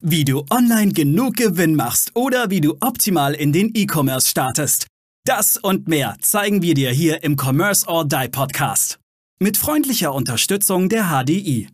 Wie 0.00 0.24
du 0.24 0.44
online 0.48 0.92
genug 0.92 1.34
Gewinn 1.34 1.74
machst 1.74 2.14
oder 2.14 2.50
wie 2.50 2.60
du 2.60 2.76
optimal 2.78 3.34
in 3.34 3.52
den 3.52 3.72
E-Commerce 3.74 4.28
startest. 4.28 4.86
Das 5.24 5.56
und 5.56 5.88
mehr 5.88 6.16
zeigen 6.20 6.62
wir 6.62 6.74
dir 6.74 6.92
hier 6.92 7.24
im 7.24 7.36
Commerce 7.36 7.84
or 7.84 8.04
Die 8.04 8.28
Podcast. 8.28 9.00
Mit 9.40 9.56
freundlicher 9.56 10.14
Unterstützung 10.14 10.88
der 10.88 11.06
HDI. 11.06 11.68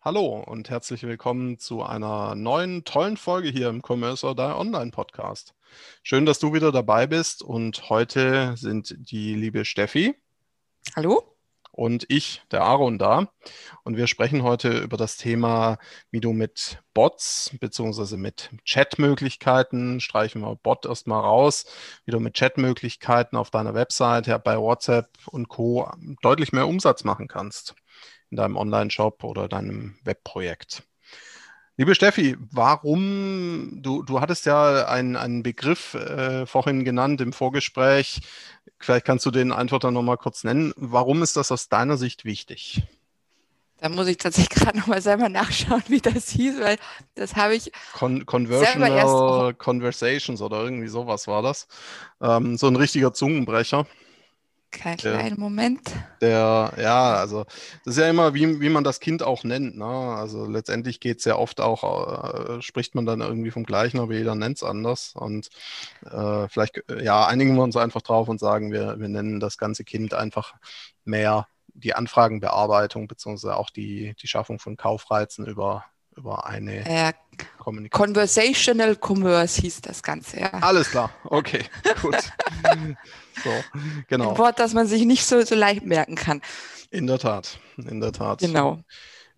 Hallo 0.00 0.44
und 0.46 0.70
herzlich 0.70 1.02
willkommen 1.02 1.58
zu 1.58 1.82
einer 1.82 2.36
neuen 2.36 2.84
tollen 2.84 3.16
Folge 3.16 3.48
hier 3.48 3.68
im 3.68 3.82
Commerce 3.84 4.24
or 4.24 4.36
Die 4.36 4.42
Online 4.42 4.92
Podcast. 4.92 5.55
Schön, 6.02 6.26
dass 6.26 6.38
du 6.38 6.52
wieder 6.52 6.72
dabei 6.72 7.06
bist 7.06 7.42
und 7.42 7.90
heute 7.90 8.56
sind 8.56 8.94
die 8.98 9.34
liebe 9.34 9.64
Steffi. 9.64 10.14
Hallo. 10.94 11.36
Und 11.76 12.06
ich, 12.08 12.42
der 12.50 12.62
Aaron, 12.62 12.98
da. 12.98 13.28
Und 13.84 13.98
wir 13.98 14.06
sprechen 14.06 14.42
heute 14.42 14.78
über 14.78 14.96
das 14.96 15.18
Thema, 15.18 15.76
wie 16.10 16.20
du 16.20 16.32
mit 16.32 16.82
Bots 16.94 17.50
bzw. 17.60 18.16
mit 18.16 18.50
Chatmöglichkeiten, 18.64 20.00
streichen 20.00 20.40
wir 20.40 20.56
Bot 20.56 20.86
erstmal 20.86 21.20
raus, 21.20 21.66
wie 22.06 22.12
du 22.12 22.18
mit 22.18 22.34
Chatmöglichkeiten 22.34 23.36
auf 23.36 23.50
deiner 23.50 23.74
Website, 23.74 24.26
ja, 24.26 24.38
bei 24.38 24.58
WhatsApp 24.58 25.10
und 25.26 25.48
Co. 25.48 25.90
deutlich 26.22 26.52
mehr 26.52 26.66
Umsatz 26.66 27.04
machen 27.04 27.28
kannst 27.28 27.74
in 28.30 28.38
deinem 28.38 28.56
Online-Shop 28.56 29.22
oder 29.22 29.46
deinem 29.46 29.98
Webprojekt. 30.02 30.82
Liebe 31.78 31.94
Steffi, 31.94 32.38
warum, 32.50 33.82
du, 33.82 34.02
du 34.02 34.20
hattest 34.22 34.46
ja 34.46 34.86
einen, 34.86 35.14
einen 35.14 35.42
Begriff 35.42 35.92
äh, 35.92 36.46
vorhin 36.46 36.86
genannt 36.86 37.20
im 37.20 37.34
Vorgespräch, 37.34 38.22
vielleicht 38.78 39.04
kannst 39.04 39.26
du 39.26 39.30
den 39.30 39.52
einfach 39.52 39.78
dann 39.78 39.92
nochmal 39.92 40.16
kurz 40.16 40.42
nennen. 40.42 40.72
Warum 40.76 41.22
ist 41.22 41.36
das 41.36 41.52
aus 41.52 41.68
deiner 41.68 41.98
Sicht 41.98 42.24
wichtig? 42.24 42.82
Da 43.78 43.90
muss 43.90 44.08
ich 44.08 44.16
tatsächlich 44.16 44.48
gerade 44.58 44.78
nochmal 44.78 45.02
selber 45.02 45.28
nachschauen, 45.28 45.82
wie 45.88 46.00
das 46.00 46.30
hieß, 46.30 46.60
weil 46.60 46.78
das 47.14 47.36
habe 47.36 47.54
ich. 47.54 47.70
Con 47.92 48.24
Conversional 48.24 49.52
Conversations 49.52 50.40
oder 50.40 50.62
irgendwie 50.62 50.88
sowas 50.88 51.26
war 51.28 51.42
das. 51.42 51.68
Ähm, 52.22 52.56
so 52.56 52.68
ein 52.68 52.76
richtiger 52.76 53.12
Zungenbrecher. 53.12 53.86
Kein 54.76 54.96
kleinen 54.98 55.40
Moment. 55.40 55.80
Der, 56.20 56.72
ja, 56.78 57.14
also 57.14 57.44
das 57.84 57.96
ist 57.96 57.98
ja 57.98 58.08
immer, 58.08 58.34
wie, 58.34 58.60
wie 58.60 58.68
man 58.68 58.84
das 58.84 59.00
Kind 59.00 59.22
auch 59.22 59.42
nennt. 59.42 59.76
Ne? 59.76 59.84
Also 59.84 60.46
letztendlich 60.46 61.00
geht 61.00 61.18
es 61.18 61.24
ja 61.24 61.36
oft 61.36 61.60
auch, 61.60 62.58
äh, 62.58 62.62
spricht 62.62 62.94
man 62.94 63.06
dann 63.06 63.20
irgendwie 63.20 63.50
vom 63.50 63.64
Gleichen, 63.64 63.98
aber 63.98 64.12
jeder 64.12 64.34
nennt 64.34 64.56
es 64.56 64.62
anders. 64.62 65.14
Und 65.14 65.48
äh, 66.04 66.48
vielleicht, 66.48 66.82
ja, 67.00 67.26
einigen 67.26 67.56
wir 67.56 67.62
uns 67.62 67.76
einfach 67.76 68.02
drauf 68.02 68.28
und 68.28 68.38
sagen, 68.38 68.70
wir, 68.70 69.00
wir 69.00 69.08
nennen 69.08 69.40
das 69.40 69.58
ganze 69.58 69.84
Kind 69.84 70.14
einfach 70.14 70.54
mehr 71.04 71.46
die 71.74 71.94
Anfragenbearbeitung, 71.94 73.08
beziehungsweise 73.08 73.56
auch 73.56 73.70
die, 73.70 74.14
die 74.20 74.28
Schaffung 74.28 74.58
von 74.58 74.76
Kaufreizen 74.76 75.46
über, 75.46 75.84
über 76.16 76.46
eine 76.46 76.84
äh, 76.86 77.12
Kommunikation. 77.58 78.06
Conversational 78.06 78.96
Commerce 78.96 79.60
hieß 79.60 79.82
das 79.82 80.02
Ganze, 80.02 80.40
ja. 80.40 80.52
Alles 80.54 80.90
klar, 80.90 81.10
okay, 81.24 81.64
gut. 82.02 82.16
so, 83.44 83.50
genau. 84.08 84.30
Ein 84.30 84.38
Wort, 84.38 84.58
das 84.58 84.74
man 84.74 84.86
sich 84.86 85.04
nicht 85.04 85.24
so, 85.24 85.42
so 85.42 85.54
leicht 85.54 85.84
merken 85.84 86.14
kann. 86.14 86.42
In 86.90 87.06
der 87.06 87.18
Tat, 87.18 87.58
in 87.76 88.00
der 88.00 88.12
Tat. 88.12 88.40
Genau. 88.40 88.80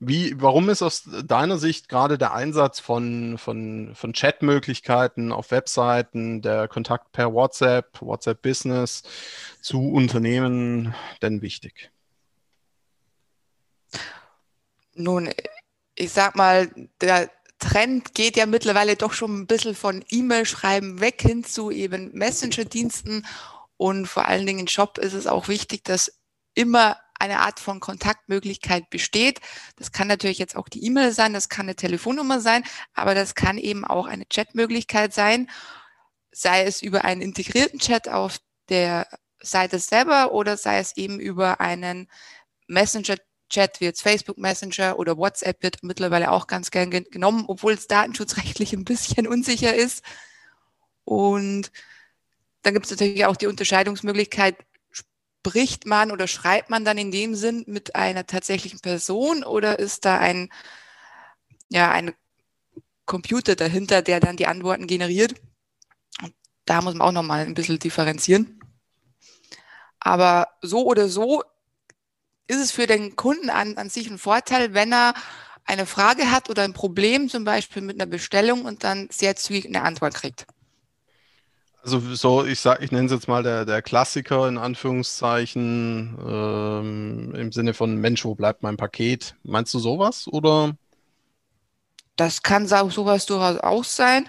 Wie, 0.01 0.41
warum 0.41 0.69
ist 0.69 0.81
aus 0.83 1.09
deiner 1.25 1.59
Sicht 1.59 1.89
gerade 1.89 2.19
der 2.19 2.33
Einsatz 2.33 2.79
von, 2.79 3.37
von, 3.37 3.97
von 3.97 4.13
Chatmöglichkeiten 4.13 5.33
auf 5.33 5.51
Webseiten, 5.51 6.41
der 6.41 6.69
Kontakt 6.69 7.11
per 7.11 7.33
WhatsApp, 7.33 8.01
WhatsApp 8.01 8.41
Business 8.41 9.03
zu 9.61 9.91
Unternehmen 9.91 10.95
denn 11.21 11.43
wichtig? 11.43 11.91
Nun, 14.95 15.31
ich 15.99 16.13
sag 16.13 16.37
mal, 16.37 16.71
der 17.01 17.31
Trend 17.59 18.15
geht 18.15 18.37
ja 18.37 18.47
mittlerweile 18.47 18.95
doch 18.97 19.13
schon 19.13 19.41
ein 19.41 19.47
bisschen 19.49 19.75
von 19.75 20.05
E-Mail-Schreiben 20.09 21.01
weg 21.01 21.21
hin 21.21 21.43
zu 21.43 21.71
eben 21.73 22.13
Messenger-Diensten. 22.13 23.27
Und 23.77 24.07
vor 24.07 24.27
allen 24.27 24.47
Dingen 24.47 24.61
im 24.61 24.67
Shop 24.69 24.99
ist 24.99 25.13
es 25.13 25.27
auch 25.27 25.49
wichtig, 25.49 25.85
dass 25.85 26.21
immer 26.55 26.97
eine 27.19 27.41
Art 27.41 27.59
von 27.59 27.81
Kontaktmöglichkeit 27.81 28.91
besteht. 28.91 29.41
Das 29.77 29.91
kann 29.91 30.07
natürlich 30.07 30.39
jetzt 30.39 30.55
auch 30.55 30.69
die 30.69 30.85
E-Mail 30.85 31.13
sein, 31.13 31.33
das 31.33 31.49
kann 31.49 31.67
eine 31.67 31.75
Telefonnummer 31.75 32.41
sein, 32.41 32.63
aber 32.95 33.15
das 33.17 33.35
kann 33.35 33.59
eben 33.59 33.85
auch 33.85 34.07
eine 34.07 34.25
Chatmöglichkeit 34.25 35.13
sein, 35.13 35.51
sei 36.31 36.63
es 36.65 36.81
über 36.81 37.05
einen 37.05 37.23
integrierten 37.23 37.81
Chat 37.81 38.09
auf 38.09 38.39
der 38.69 39.09
Seite 39.41 39.81
selber 39.81 40.31
oder 40.33 40.57
sei 40.57 40.79
es 40.79 40.97
eben 40.97 41.19
über 41.19 41.61
einen 41.61 42.09
Messenger 42.69 43.17
Chat 43.49 43.81
jetzt 43.81 44.03
Facebook 44.03 44.39
Messenger 44.39 44.99
oder 44.99 45.17
WhatsApp 45.17 45.63
wird 45.63 45.83
mittlerweile 45.83 46.31
auch 46.31 46.47
ganz 46.47 46.71
gern 46.71 46.91
genommen, 46.91 47.45
obwohl 47.49 47.73
es 47.73 47.87
datenschutzrechtlich 47.87 48.73
ein 48.75 48.85
bisschen 48.85 49.27
unsicher 49.27 49.75
ist. 49.75 50.05
Und 51.05 51.73
dann 52.63 52.75
gibt 52.75 52.87
es 52.87 52.91
natürlich 52.91 53.25
auch 53.25 53.37
die 53.37 53.47
Unterscheidungsmöglichkeit, 53.47 54.57
spricht 54.91 55.87
man 55.87 56.11
oder 56.11 56.27
schreibt 56.27 56.69
man 56.69 56.85
dann 56.85 56.99
in 56.99 57.11
dem 57.11 57.35
Sinn 57.35 57.65
mit 57.67 57.95
einer 57.95 58.27
tatsächlichen 58.27 58.81
Person 58.81 59.45
oder 59.45 59.79
ist 59.79 60.05
da 60.05 60.19
ein, 60.19 60.51
ja, 61.71 61.91
ein 61.91 62.13
Computer 63.07 63.57
dahinter, 63.57 64.03
der 64.03 64.21
dann 64.21 64.37
die 64.37 64.47
Antworten 64.47 64.87
generiert? 64.87 65.35
Und 66.23 66.35
da 66.67 66.83
muss 66.83 66.95
man 66.95 67.09
auch 67.09 67.13
nochmal 67.13 67.47
ein 67.47 67.55
bisschen 67.55 67.79
differenzieren. 67.79 68.61
Aber 70.01 70.49
so 70.61 70.85
oder 70.85 71.09
so 71.09 71.43
ist 72.49 72.59
es 72.59 72.73
für 72.73 72.87
den 72.87 73.15
Kunden 73.15 73.51
an, 73.51 73.77
an 73.77 73.91
sich 73.91 74.11
ein 74.11 74.19
Vorteil, 74.19 74.75
wenn 74.75 74.93
er 74.93 75.15
eine 75.65 75.87
Frage 75.87 76.31
hat 76.31 76.49
oder 76.49 76.63
ein 76.63 76.73
Problem, 76.73 77.29
zum 77.29 77.45
Beispiel 77.45 77.83
mit 77.83 78.01
einer 78.01 78.11
Bestellung 78.11 78.65
und 78.65 78.85
dann 78.85 79.09
sehr 79.13 79.37
zügig 79.37 79.67
eine 79.67 79.83
Antwort 79.83 80.15
kriegt. 80.15 80.47
Also 81.83 82.01
so, 82.15 82.45
ich 82.45 82.59
sag, 82.59 82.83
ich 82.83 82.91
nenne 82.91 83.07
es 83.07 83.13
jetzt 83.13 83.29
mal 83.29 83.43
der, 83.43 83.65
der 83.65 83.83
Klassiker 83.83 84.49
in 84.49 84.59
Anführungszeichen, 84.59 86.19
ähm, 86.27 87.35
im 87.35 87.53
Sinne 87.53 87.75
von 87.75 87.97
Mensch, 87.97 88.25
wo 88.25 88.35
bleibt 88.35 88.63
mein 88.63 88.77
Paket? 88.77 89.37
Meinst 89.43 89.73
du 89.75 89.79
sowas 89.79 90.27
oder? 90.27 90.75
Das 92.17 92.43
kann 92.43 92.67
sowas 92.67 93.27
durchaus 93.27 93.59
auch 93.61 93.85
sein. 93.85 94.27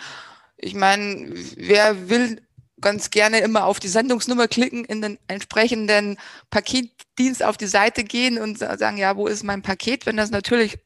Ich 0.57 0.75
meine, 0.75 1.33
wer 1.55 2.09
will 2.09 2.41
ganz 2.81 3.09
gerne 3.09 3.39
immer 3.39 3.65
auf 3.65 3.79
die 3.79 3.87
Sendungsnummer 3.87 4.47
klicken, 4.47 4.85
in 4.85 5.01
den 5.01 5.19
entsprechenden 5.27 6.17
Paketdienst 6.49 7.43
auf 7.43 7.57
die 7.57 7.67
Seite 7.67 8.03
gehen 8.03 8.37
und 8.37 8.59
sagen, 8.59 8.97
ja, 8.97 9.15
wo 9.15 9.27
ist 9.27 9.43
mein 9.43 9.61
Paket? 9.61 10.05
Wenn 10.05 10.17
das 10.17 10.31
natürlich 10.31 10.79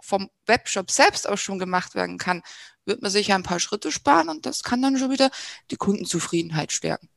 vom 0.00 0.30
Webshop 0.46 0.90
selbst 0.90 1.28
auch 1.28 1.38
schon 1.38 1.58
gemacht 1.58 1.94
werden 1.94 2.18
kann, 2.18 2.42
wird 2.84 3.02
man 3.02 3.10
sich 3.10 3.32
ein 3.32 3.42
paar 3.42 3.60
Schritte 3.60 3.92
sparen 3.92 4.28
und 4.28 4.46
das 4.46 4.62
kann 4.62 4.82
dann 4.82 4.98
schon 4.98 5.10
wieder 5.10 5.30
die 5.70 5.76
Kundenzufriedenheit 5.76 6.72
stärken. 6.72 7.08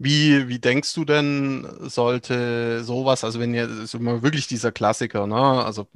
Wie, 0.00 0.46
wie 0.46 0.60
denkst 0.60 0.94
du 0.94 1.04
denn, 1.04 1.66
sollte 1.80 2.84
sowas, 2.84 3.24
also 3.24 3.40
wenn 3.40 3.52
ihr, 3.52 3.68
ist 3.82 3.94
immer 3.94 4.22
wirklich 4.22 4.46
dieser 4.46 4.70
Klassiker, 4.70 5.26
ne? 5.26 5.34
Also 5.34 5.88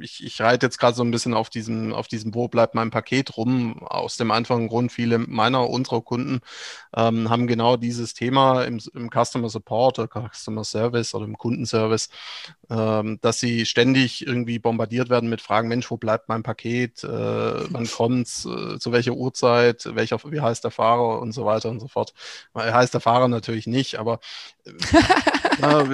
ich, 0.00 0.24
ich 0.24 0.40
reite 0.40 0.64
jetzt 0.64 0.78
gerade 0.78 0.96
so 0.96 1.02
ein 1.04 1.10
bisschen 1.10 1.34
auf 1.34 1.50
diesem, 1.50 1.92
auf 1.92 2.08
diesem, 2.08 2.34
wo 2.34 2.48
bleibt 2.48 2.74
mein 2.74 2.90
Paket 2.90 3.36
rum, 3.36 3.82
aus 3.82 4.16
dem 4.16 4.30
einfachen 4.30 4.68
Grund, 4.68 4.92
viele 4.92 5.18
meiner, 5.18 5.68
unserer 5.68 6.00
Kunden 6.00 6.40
ähm, 6.96 7.28
haben 7.28 7.46
genau 7.46 7.76
dieses 7.76 8.14
Thema 8.14 8.62
im, 8.62 8.80
im 8.94 9.10
Customer 9.10 9.50
Support 9.50 9.98
oder 9.98 10.08
Customer 10.30 10.64
Service 10.64 11.14
oder 11.14 11.26
im 11.26 11.36
Kundenservice, 11.36 12.08
ähm, 12.70 13.18
dass 13.20 13.40
sie 13.40 13.66
ständig 13.66 14.26
irgendwie 14.26 14.58
bombardiert 14.58 15.10
werden 15.10 15.28
mit 15.28 15.40
Fragen, 15.42 15.68
Mensch, 15.68 15.90
wo 15.90 15.96
bleibt 15.98 16.28
mein 16.28 16.42
Paket, 16.42 17.04
äh, 17.04 17.08
wann 17.08 17.86
kommt's, 17.88 18.46
äh, 18.46 18.78
zu 18.78 18.92
welcher 18.92 19.12
Uhrzeit, 19.12 19.88
welcher, 19.94 20.18
wie 20.30 20.40
heißt 20.40 20.64
der 20.64 20.70
Fahrer? 20.70 21.20
Und 21.20 21.32
so 21.32 21.44
weiter 21.44 21.68
und 21.70 21.80
so 21.80 21.88
fort. 21.88 22.14
Heißt 22.54 22.94
der 22.94 23.00
Fahrer 23.00 23.28
natürlich 23.34 23.66
nicht, 23.66 23.96
aber 23.98 24.20
äh, 25.60 25.88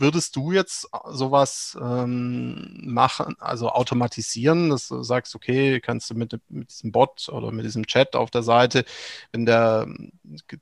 würdest 0.00 0.36
du 0.36 0.52
jetzt 0.52 0.88
sowas 1.10 1.76
ähm, 1.80 2.80
machen, 2.82 3.36
also 3.38 3.70
automatisieren, 3.70 4.70
dass 4.70 4.88
du 4.88 5.02
sagst, 5.02 5.34
okay, 5.34 5.80
kannst 5.80 6.10
du 6.10 6.14
mit, 6.14 6.38
mit 6.48 6.70
diesem 6.70 6.92
Bot 6.92 7.28
oder 7.28 7.52
mit 7.52 7.64
diesem 7.64 7.86
Chat 7.86 8.14
auf 8.16 8.30
der 8.30 8.42
Seite, 8.42 8.84
wenn 9.32 9.46
der, 9.46 9.86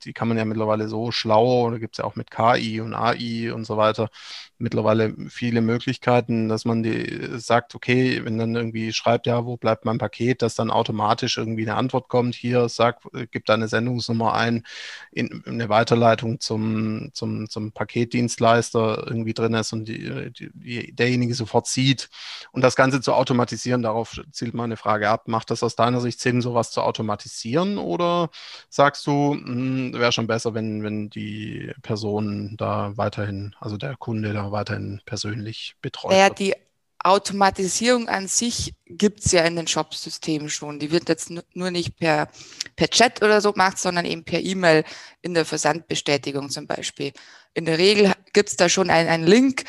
die 0.03 0.13
kann 0.13 0.27
man 0.27 0.37
ja 0.37 0.45
mittlerweile 0.45 0.87
so 0.87 1.11
schlau, 1.11 1.69
da 1.71 1.77
gibt 1.77 1.95
es 1.95 1.97
ja 1.99 2.05
auch 2.05 2.15
mit 2.15 2.31
KI 2.31 2.81
und 2.81 2.93
AI 2.93 3.53
und 3.53 3.65
so 3.65 3.77
weiter, 3.77 4.09
mittlerweile 4.57 5.13
viele 5.29 5.61
Möglichkeiten, 5.61 6.49
dass 6.49 6.65
man 6.65 6.83
die 6.83 7.39
sagt, 7.39 7.75
okay, 7.75 8.23
wenn 8.23 8.37
dann 8.37 8.55
irgendwie 8.55 8.93
schreibt, 8.93 9.27
ja, 9.27 9.45
wo 9.45 9.57
bleibt 9.57 9.85
mein 9.85 9.97
Paket, 9.97 10.41
dass 10.41 10.55
dann 10.55 10.71
automatisch 10.71 11.37
irgendwie 11.37 11.63
eine 11.63 11.75
Antwort 11.75 12.07
kommt, 12.07 12.35
hier, 12.35 12.69
sag, 12.69 12.99
gib 13.31 13.45
deine 13.45 13.67
Sendungsnummer 13.67 14.33
ein, 14.33 14.63
in, 15.11 15.43
in 15.45 15.53
eine 15.53 15.69
Weiterleitung 15.69 16.39
zum, 16.39 17.09
zum, 17.13 17.49
zum 17.49 17.71
Paketdienst 17.71 18.20
Paketdienstleister 18.21 19.05
irgendwie 19.07 19.33
drin 19.33 19.53
ist 19.53 19.73
und 19.73 19.85
die, 19.85 20.31
die, 20.31 20.93
derjenige 20.93 21.33
sofort 21.33 21.67
sieht. 21.67 22.09
Und 22.51 22.61
das 22.61 22.75
Ganze 22.75 23.01
zu 23.01 23.13
automatisieren, 23.13 23.81
darauf 23.81 24.19
zielt 24.31 24.53
meine 24.53 24.77
Frage 24.77 25.09
ab. 25.09 25.27
Macht 25.27 25.51
das 25.51 25.63
aus 25.63 25.75
deiner 25.75 26.01
Sicht 26.01 26.19
Sinn, 26.19 26.41
sowas 26.41 26.71
zu 26.71 26.81
automatisieren? 26.81 27.77
Oder 27.77 28.29
sagst 28.69 29.05
du, 29.07 29.33
hm, 29.33 29.93
wäre 29.93 30.11
schon 30.11 30.27
besser, 30.27 30.53
wenn, 30.53 30.83
wenn 30.83 31.09
die 31.09 31.71
Person 31.81 32.55
da 32.57 32.95
weiterhin, 32.95 33.55
also 33.59 33.77
der 33.77 33.95
Kunde 33.97 34.33
da 34.33 34.51
weiterhin 34.51 35.01
persönlich 35.05 35.75
betreut 35.81 36.11
naja, 36.11 36.29
wird? 36.29 36.57
Automatisierung 37.03 38.09
an 38.09 38.27
sich 38.27 38.75
gibt 38.85 39.25
es 39.25 39.31
ja 39.31 39.43
in 39.43 39.55
den 39.55 39.67
Shop-Systemen 39.67 40.49
schon. 40.49 40.79
Die 40.79 40.91
wird 40.91 41.09
jetzt 41.09 41.31
nur 41.53 41.71
nicht 41.71 41.97
per, 41.97 42.29
per 42.75 42.89
Chat 42.89 43.23
oder 43.23 43.41
so 43.41 43.53
gemacht, 43.53 43.79
sondern 43.79 44.05
eben 44.05 44.23
per 44.23 44.39
E-Mail 44.39 44.83
in 45.21 45.33
der 45.33 45.45
Versandbestätigung 45.45 46.49
zum 46.49 46.67
Beispiel. 46.67 47.11
In 47.53 47.65
der 47.65 47.77
Regel 47.77 48.13
gibt 48.33 48.49
es 48.49 48.55
da 48.55 48.69
schon 48.69 48.89
einen, 48.89 49.09
einen 49.09 49.25
Link, 49.25 49.63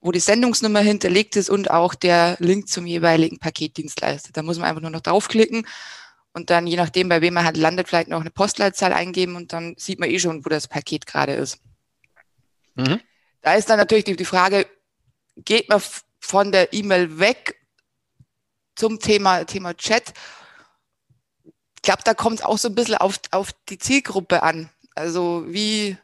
wo 0.00 0.12
die 0.12 0.20
Sendungsnummer 0.20 0.80
hinterlegt 0.80 1.36
ist 1.36 1.50
und 1.50 1.70
auch 1.70 1.94
der 1.94 2.36
Link 2.40 2.68
zum 2.68 2.86
jeweiligen 2.86 3.38
Paketdienstleister. 3.38 4.30
Da 4.32 4.42
muss 4.42 4.58
man 4.58 4.68
einfach 4.68 4.82
nur 4.82 4.90
noch 4.90 5.00
draufklicken 5.00 5.66
und 6.32 6.50
dann, 6.50 6.66
je 6.66 6.76
nachdem, 6.76 7.08
bei 7.08 7.20
wem 7.20 7.34
man 7.34 7.44
hat, 7.44 7.56
landet, 7.56 7.88
vielleicht 7.88 8.08
noch 8.08 8.20
eine 8.20 8.30
Postleitzahl 8.30 8.92
eingeben 8.92 9.36
und 9.36 9.52
dann 9.52 9.74
sieht 9.76 10.00
man 10.00 10.10
eh 10.10 10.18
schon, 10.18 10.44
wo 10.44 10.48
das 10.48 10.66
Paket 10.66 11.06
gerade 11.06 11.34
ist. 11.34 11.58
Mhm. 12.74 13.00
Da 13.42 13.54
ist 13.54 13.68
dann 13.68 13.78
natürlich 13.78 14.04
die, 14.04 14.16
die 14.16 14.24
Frage, 14.24 14.66
geht 15.36 15.68
man 15.68 15.80
von 16.22 16.52
der 16.52 16.72
E-Mail 16.72 17.18
weg 17.18 17.56
zum 18.74 19.00
Thema, 19.00 19.44
Thema 19.44 19.74
Chat. 19.74 20.14
Ich 21.76 21.82
glaube, 21.82 22.02
da 22.04 22.14
kommt 22.14 22.38
es 22.38 22.44
auch 22.44 22.58
so 22.58 22.68
ein 22.68 22.74
bisschen 22.74 22.94
auf, 22.96 23.20
auf 23.32 23.52
die 23.68 23.78
Zielgruppe 23.78 24.42
an. 24.42 24.70
Also 24.94 25.44
wie, 25.48 25.98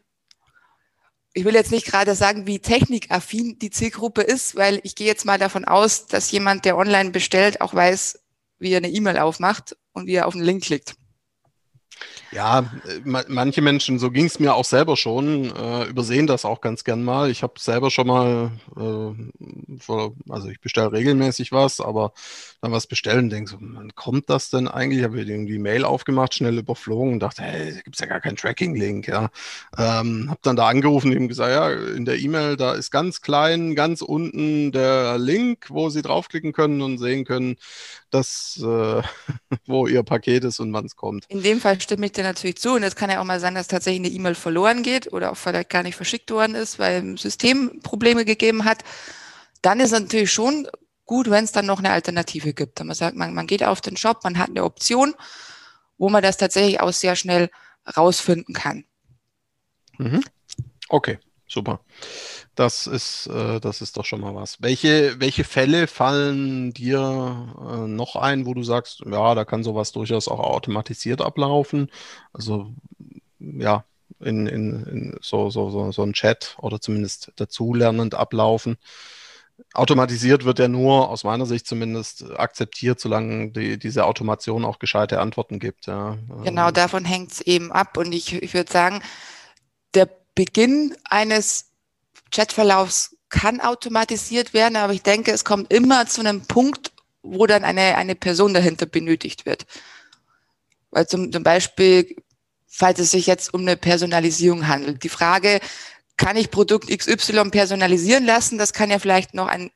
ich 1.32 1.44
will 1.44 1.54
jetzt 1.54 1.70
nicht 1.70 1.86
gerade 1.86 2.14
sagen, 2.14 2.46
wie 2.46 2.58
technikaffin 2.58 3.58
die 3.58 3.70
Zielgruppe 3.70 4.22
ist, 4.22 4.56
weil 4.56 4.80
ich 4.82 4.96
gehe 4.96 5.06
jetzt 5.06 5.24
mal 5.24 5.38
davon 5.38 5.64
aus, 5.64 6.06
dass 6.06 6.30
jemand, 6.30 6.64
der 6.64 6.76
online 6.76 7.10
bestellt, 7.10 7.60
auch 7.60 7.74
weiß, 7.74 8.18
wie 8.58 8.72
er 8.72 8.78
eine 8.78 8.90
E-Mail 8.90 9.18
aufmacht 9.18 9.76
und 9.92 10.06
wie 10.06 10.14
er 10.14 10.26
auf 10.26 10.34
den 10.34 10.42
Link 10.42 10.64
klickt. 10.64 10.96
Ja, 12.30 12.70
manche 13.04 13.62
Menschen, 13.62 13.98
so 13.98 14.10
ging 14.10 14.26
es 14.26 14.38
mir 14.38 14.54
auch 14.54 14.64
selber 14.64 14.96
schon, 14.96 15.50
äh, 15.56 15.84
übersehen 15.84 16.26
das 16.26 16.44
auch 16.44 16.60
ganz 16.60 16.84
gern 16.84 17.02
mal. 17.02 17.30
Ich 17.30 17.42
habe 17.42 17.54
selber 17.58 17.90
schon 17.90 18.06
mal, 18.06 18.50
äh, 18.76 19.78
vor, 19.80 20.14
also 20.28 20.48
ich 20.48 20.60
bestelle 20.60 20.92
regelmäßig 20.92 21.52
was, 21.52 21.80
aber 21.80 22.12
dann 22.60 22.72
was 22.72 22.86
bestellen, 22.86 23.30
denke 23.30 23.50
so, 23.50 23.56
wann 23.60 23.94
kommt 23.94 24.28
das 24.28 24.50
denn 24.50 24.68
eigentlich? 24.68 25.04
Habe 25.04 25.20
ich 25.20 25.28
irgendwie 25.28 25.58
Mail 25.58 25.84
aufgemacht, 25.84 26.34
schnell 26.34 26.58
überflogen 26.58 27.14
und 27.14 27.20
dachte, 27.20 27.42
hey, 27.42 27.74
da 27.74 27.80
gibt 27.80 27.96
es 27.96 28.00
ja 28.00 28.06
gar 28.06 28.20
keinen 28.20 28.36
Tracking-Link. 28.36 29.08
Ja. 29.08 29.30
Ähm, 29.78 30.26
habe 30.28 30.40
dann 30.42 30.56
da 30.56 30.68
angerufen 30.68 31.08
und 31.08 31.16
eben 31.16 31.28
gesagt, 31.28 31.52
ja, 31.52 31.70
in 31.70 32.04
der 32.04 32.18
E-Mail, 32.18 32.56
da 32.56 32.74
ist 32.74 32.90
ganz 32.90 33.22
klein, 33.22 33.74
ganz 33.74 34.02
unten 34.02 34.72
der 34.72 35.16
Link, 35.18 35.66
wo 35.70 35.88
Sie 35.88 36.02
draufklicken 36.02 36.52
können 36.52 36.82
und 36.82 36.98
sehen 36.98 37.24
können, 37.24 37.56
dass, 38.10 38.60
äh, 38.62 39.02
wo 39.66 39.86
Ihr 39.86 40.02
Paket 40.02 40.44
ist 40.44 40.60
und 40.60 40.72
wann 40.72 40.84
es 40.84 40.96
kommt. 40.96 41.24
In 41.28 41.42
dem 41.42 41.60
Fall 41.60 41.80
stimme 41.80 42.06
ich 42.06 42.12
dir 42.18 42.24
natürlich 42.24 42.58
zu. 42.58 42.74
Und 42.74 42.82
es 42.82 42.96
kann 42.96 43.10
ja 43.10 43.20
auch 43.20 43.24
mal 43.24 43.40
sein, 43.40 43.54
dass 43.54 43.68
tatsächlich 43.68 44.06
eine 44.06 44.14
E-Mail 44.14 44.34
verloren 44.34 44.82
geht 44.82 45.12
oder 45.12 45.32
auch 45.32 45.36
vielleicht 45.36 45.70
gar 45.70 45.82
nicht 45.82 45.96
verschickt 45.96 46.30
worden 46.30 46.54
ist, 46.54 46.78
weil 46.78 47.16
System 47.16 47.80
Probleme 47.82 48.24
gegeben 48.24 48.64
hat. 48.64 48.84
Dann 49.62 49.80
ist 49.80 49.92
natürlich 49.92 50.32
schon 50.32 50.68
gut, 51.06 51.30
wenn 51.30 51.44
es 51.44 51.52
dann 51.52 51.66
noch 51.66 51.78
eine 51.78 51.90
Alternative 51.90 52.52
gibt. 52.52 52.84
Man 52.84 52.94
sagt, 52.94 53.16
man, 53.16 53.34
man 53.34 53.46
geht 53.46 53.64
auf 53.64 53.80
den 53.80 53.96
Shop, 53.96 54.22
man 54.24 54.38
hat 54.38 54.50
eine 54.50 54.64
Option, 54.64 55.14
wo 55.96 56.08
man 56.08 56.22
das 56.22 56.36
tatsächlich 56.36 56.80
auch 56.80 56.92
sehr 56.92 57.16
schnell 57.16 57.50
rausfinden 57.96 58.54
kann. 58.54 58.84
Mhm. 59.96 60.22
Okay, 60.88 61.18
super. 61.48 61.80
Das 62.58 62.88
ist, 62.88 63.28
äh, 63.28 63.60
das 63.60 63.80
ist 63.82 63.96
doch 63.96 64.04
schon 64.04 64.20
mal 64.20 64.34
was. 64.34 64.60
Welche, 64.60 65.20
welche 65.20 65.44
Fälle 65.44 65.86
fallen 65.86 66.72
dir 66.72 67.54
äh, 67.56 67.86
noch 67.86 68.16
ein, 68.16 68.46
wo 68.46 68.54
du 68.54 68.64
sagst, 68.64 69.04
ja, 69.08 69.36
da 69.36 69.44
kann 69.44 69.62
sowas 69.62 69.92
durchaus 69.92 70.26
auch 70.26 70.40
automatisiert 70.40 71.20
ablaufen? 71.20 71.88
Also 72.32 72.72
ja, 73.38 73.84
in, 74.18 74.48
in, 74.48 74.82
in 74.86 75.18
so, 75.20 75.50
so, 75.50 75.70
so, 75.70 75.92
so 75.92 76.02
ein 76.02 76.14
Chat 76.14 76.56
oder 76.58 76.80
zumindest 76.80 77.30
dazulernend 77.36 78.16
ablaufen. 78.16 78.76
Automatisiert 79.72 80.44
wird 80.44 80.58
ja 80.58 80.66
nur, 80.66 81.10
aus 81.10 81.22
meiner 81.22 81.46
Sicht 81.46 81.64
zumindest, 81.64 82.28
akzeptiert, 82.36 82.98
solange 82.98 83.52
die, 83.52 83.78
diese 83.78 84.04
Automation 84.04 84.64
auch 84.64 84.80
gescheite 84.80 85.20
Antworten 85.20 85.60
gibt. 85.60 85.86
Ja. 85.86 86.18
Genau, 86.42 86.72
davon 86.72 87.04
hängt 87.04 87.30
es 87.30 87.40
eben 87.40 87.70
ab. 87.70 87.96
Und 87.96 88.12
ich, 88.12 88.32
ich 88.42 88.52
würde 88.52 88.72
sagen, 88.72 89.00
der 89.94 90.08
Beginn 90.34 90.96
eines 91.04 91.67
Chatverlaufs 92.30 93.16
kann 93.28 93.60
automatisiert 93.60 94.54
werden, 94.54 94.76
aber 94.76 94.92
ich 94.92 95.02
denke, 95.02 95.32
es 95.32 95.44
kommt 95.44 95.72
immer 95.72 96.06
zu 96.06 96.20
einem 96.20 96.42
Punkt, 96.42 96.92
wo 97.22 97.46
dann 97.46 97.64
eine, 97.64 97.96
eine 97.96 98.14
Person 98.14 98.54
dahinter 98.54 98.86
benötigt 98.86 99.44
wird. 99.46 99.66
Weil 100.90 101.06
zum, 101.06 101.30
zum 101.30 101.42
Beispiel, 101.42 102.16
falls 102.66 102.98
es 102.98 103.10
sich 103.10 103.26
jetzt 103.26 103.52
um 103.52 103.62
eine 103.62 103.76
Personalisierung 103.76 104.66
handelt, 104.66 105.02
die 105.02 105.10
Frage, 105.10 105.60
kann 106.16 106.36
ich 106.36 106.50
Produkt 106.50 106.88
XY 106.88 107.50
personalisieren 107.50 108.24
lassen? 108.24 108.58
Das 108.58 108.72
kann 108.72 108.90
ja 108.90 108.98
vielleicht 108.98 109.34
noch 109.34 109.46
ein 109.46 109.70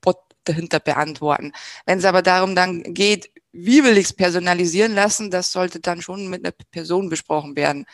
Bot 0.00 0.18
dahinter 0.44 0.78
beantworten. 0.78 1.52
Wenn 1.86 1.98
es 1.98 2.04
aber 2.04 2.22
darum 2.22 2.54
dann 2.54 2.82
geht, 2.94 3.30
wie 3.52 3.82
will 3.82 3.96
ich 3.96 4.06
es 4.06 4.12
personalisieren 4.12 4.94
lassen, 4.94 5.30
das 5.30 5.52
sollte 5.52 5.80
dann 5.80 6.02
schon 6.02 6.28
mit 6.28 6.44
einer 6.44 6.54
Person 6.70 7.08
besprochen 7.08 7.56
werden 7.56 7.86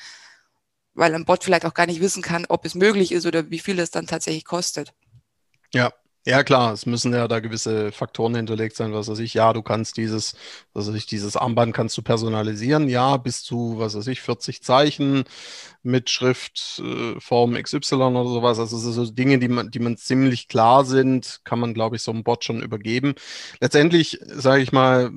weil 0.95 1.15
ein 1.15 1.25
Bot 1.25 1.45
vielleicht 1.45 1.67
auch 1.67 1.75
gar 1.75 1.87
nicht 1.87 2.01
wissen 2.01 2.23
kann, 2.23 2.47
ob 2.49 2.65
es 2.65 2.75
möglich 2.75 3.13
ist 3.13 3.27
oder 3.27 3.51
wie 3.51 3.59
viel 3.59 3.79
es 3.79 3.91
dann 3.91 4.07
tatsächlich 4.07 4.45
kostet. 4.45 4.93
Ja, 5.73 5.93
ja, 6.27 6.43
klar, 6.45 6.73
es 6.75 6.85
müssen 6.85 7.15
ja 7.15 7.29
da 7.29 7.41
gewisse 7.41 7.93
Faktoren 7.93 8.35
hinterlegt 8.35 8.77
sein, 8.77 8.93
was 8.93 9.09
weiß 9.09 9.21
ich, 9.21 9.33
ja, 9.35 9.53
du 9.55 9.63
kannst 9.63 9.97
dieses, 9.97 10.35
was 10.75 10.87
weiß 10.87 10.95
ich, 10.95 11.07
dieses 11.07 11.37
Armband 11.37 11.75
kannst 11.75 11.97
du 11.97 12.03
personalisieren, 12.03 12.89
ja, 12.89 13.17
bis 13.17 13.43
zu, 13.43 13.77
was 13.79 13.97
weiß 13.97 14.07
ich, 14.09 14.21
40 14.21 14.63
Zeichen 14.63 15.25
mit 15.83 16.11
Schriftform 16.11 17.57
äh, 17.57 17.63
XY 17.63 17.95
oder 17.95 18.25
sowas. 18.25 18.59
Also 18.59 18.77
so 18.79 19.11
Dinge, 19.11 19.39
die 19.39 19.49
man, 19.49 19.71
die 19.71 19.79
man 19.79 19.97
ziemlich 19.97 20.49
klar 20.49 20.85
sind, 20.85 21.41
kann 21.45 21.59
man, 21.59 21.73
glaube 21.75 21.97
ich, 21.97 22.03
so 22.03 22.11
einem 22.11 22.23
Bot 22.23 22.45
schon 22.45 22.63
übergeben. 22.63 23.15
Letztendlich, 23.61 24.19
sage 24.27 24.63
ich 24.63 24.73
mal, 24.73 25.11